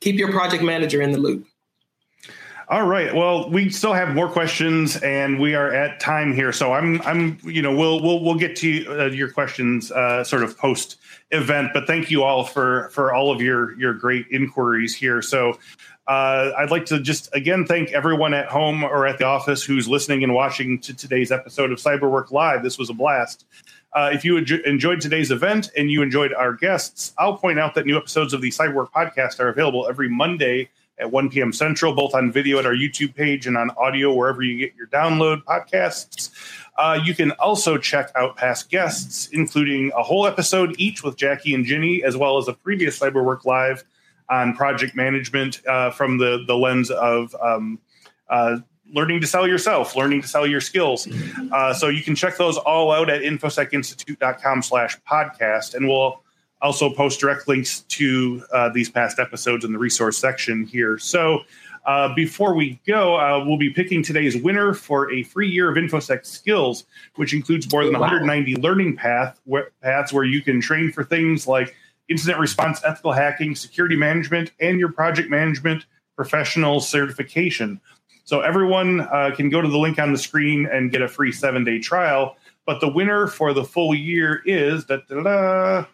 [0.00, 1.46] keep your project manager in the loop.
[2.70, 3.12] All right.
[3.12, 6.52] Well, we still have more questions, and we are at time here.
[6.52, 10.44] So I'm, I'm, you know, we'll we'll we'll get to uh, your questions uh, sort
[10.44, 10.96] of post
[11.32, 11.70] event.
[11.74, 15.20] But thank you all for for all of your your great inquiries here.
[15.20, 15.58] So
[16.06, 19.88] uh, I'd like to just again thank everyone at home or at the office who's
[19.88, 22.62] listening and watching to today's episode of Cyberwork Live.
[22.62, 23.46] This was a blast.
[23.94, 27.84] Uh, if you enjoyed today's event and you enjoyed our guests, I'll point out that
[27.84, 30.70] new episodes of the Cyberwork podcast are available every Monday
[31.00, 31.52] at 1 p.m.
[31.52, 34.86] Central, both on video at our YouTube page and on audio wherever you get your
[34.88, 36.30] download podcasts.
[36.76, 41.54] Uh, you can also check out past guests, including a whole episode each with Jackie
[41.54, 43.84] and Ginny, as well as a previous Cyberwork Live
[44.28, 47.78] on project management uh, from the the lens of um,
[48.28, 48.58] uh,
[48.92, 51.08] learning to sell yourself, learning to sell your skills.
[51.52, 55.74] Uh, so you can check those all out at infosecinstitute.com slash podcast.
[55.74, 56.22] And we'll
[56.62, 60.98] also post direct links to uh, these past episodes in the resource section here.
[60.98, 61.40] So
[61.86, 65.76] uh, before we go, uh, we'll be picking today's winner for a free year of
[65.76, 66.84] InfoSec skills,
[67.16, 68.00] which includes more than wow.
[68.00, 71.74] 190 learning path, wh- paths where you can train for things like
[72.08, 75.86] incident response, ethical hacking, security management, and your project management
[76.16, 77.80] professional certification.
[78.24, 81.32] So everyone uh, can go to the link on the screen and get a free
[81.32, 82.36] seven day trial.
[82.66, 85.86] But the winner for the full year is da, da, da,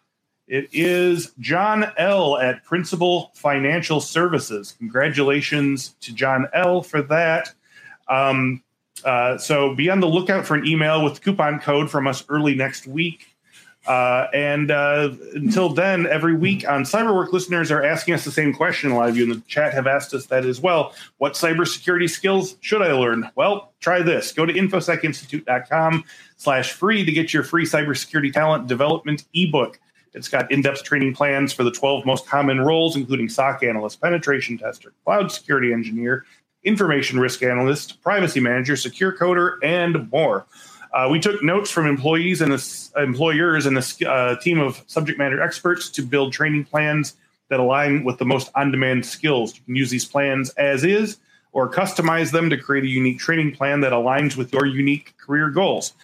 [0.48, 2.38] it is John L.
[2.38, 4.74] at Principal Financial Services.
[4.78, 6.82] Congratulations to John L.
[6.82, 7.52] for that.
[8.08, 8.62] Um,
[9.04, 12.54] uh, so be on the lookout for an email with coupon code from us early
[12.54, 13.36] next week.
[13.86, 18.52] Uh, and uh, until then, every week on Cyberwork, listeners are asking us the same
[18.52, 18.90] question.
[18.90, 20.92] A lot of you in the chat have asked us that as well.
[21.18, 23.30] What cybersecurity skills should I learn?
[23.36, 24.32] Well, try this.
[24.32, 26.04] Go to infosecinstitute.com
[26.36, 29.78] slash free to get your free cybersecurity talent development ebook.
[30.16, 34.56] It's got in-depth training plans for the 12 most common roles, including SOC analyst, penetration
[34.56, 36.24] tester, cloud security engineer,
[36.64, 40.46] information risk analyst, privacy manager, secure coder, and more.
[40.92, 42.52] Uh, we took notes from employees and
[42.96, 47.14] employers and a uh, team of subject matter experts to build training plans
[47.48, 49.54] that align with the most on-demand skills.
[49.54, 51.18] You can use these plans as is
[51.56, 55.48] or customize them to create a unique training plan that aligns with your unique career
[55.48, 55.94] goals.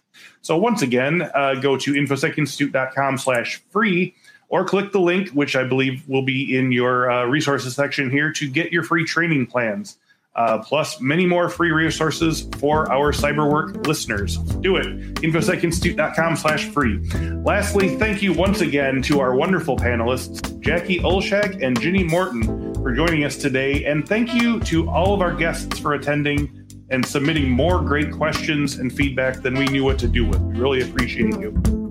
[0.40, 4.14] So once again, uh, go to infosecinstitute.com slash free
[4.48, 8.32] or click the link, which I believe will be in your uh, resources section here
[8.32, 9.98] to get your free training plans.
[10.34, 14.38] Uh, plus many more free resources for our cyberwork listeners.
[14.38, 14.86] Do it.
[15.16, 16.98] InfoSecInstitute.com slash free.
[17.44, 22.92] Lastly, thank you once again to our wonderful panelists, Jackie Olshak and Ginny Morton, for
[22.92, 23.84] joining us today.
[23.84, 28.78] And thank you to all of our guests for attending and submitting more great questions
[28.78, 30.40] and feedback than we knew what to do with.
[30.40, 31.81] We really appreciate you.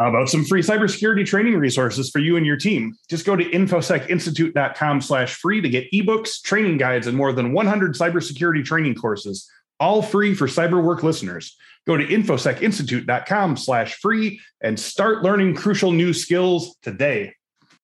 [0.00, 2.96] How about some free cybersecurity training resources for you and your team?
[3.10, 7.94] Just go to infosecinstitute.com slash free to get ebooks, training guides, and more than 100
[7.94, 9.46] cybersecurity training courses,
[9.78, 11.54] all free for CyberWork listeners.
[11.86, 17.34] Go to infosecinstitute.com slash free and start learning crucial new skills today.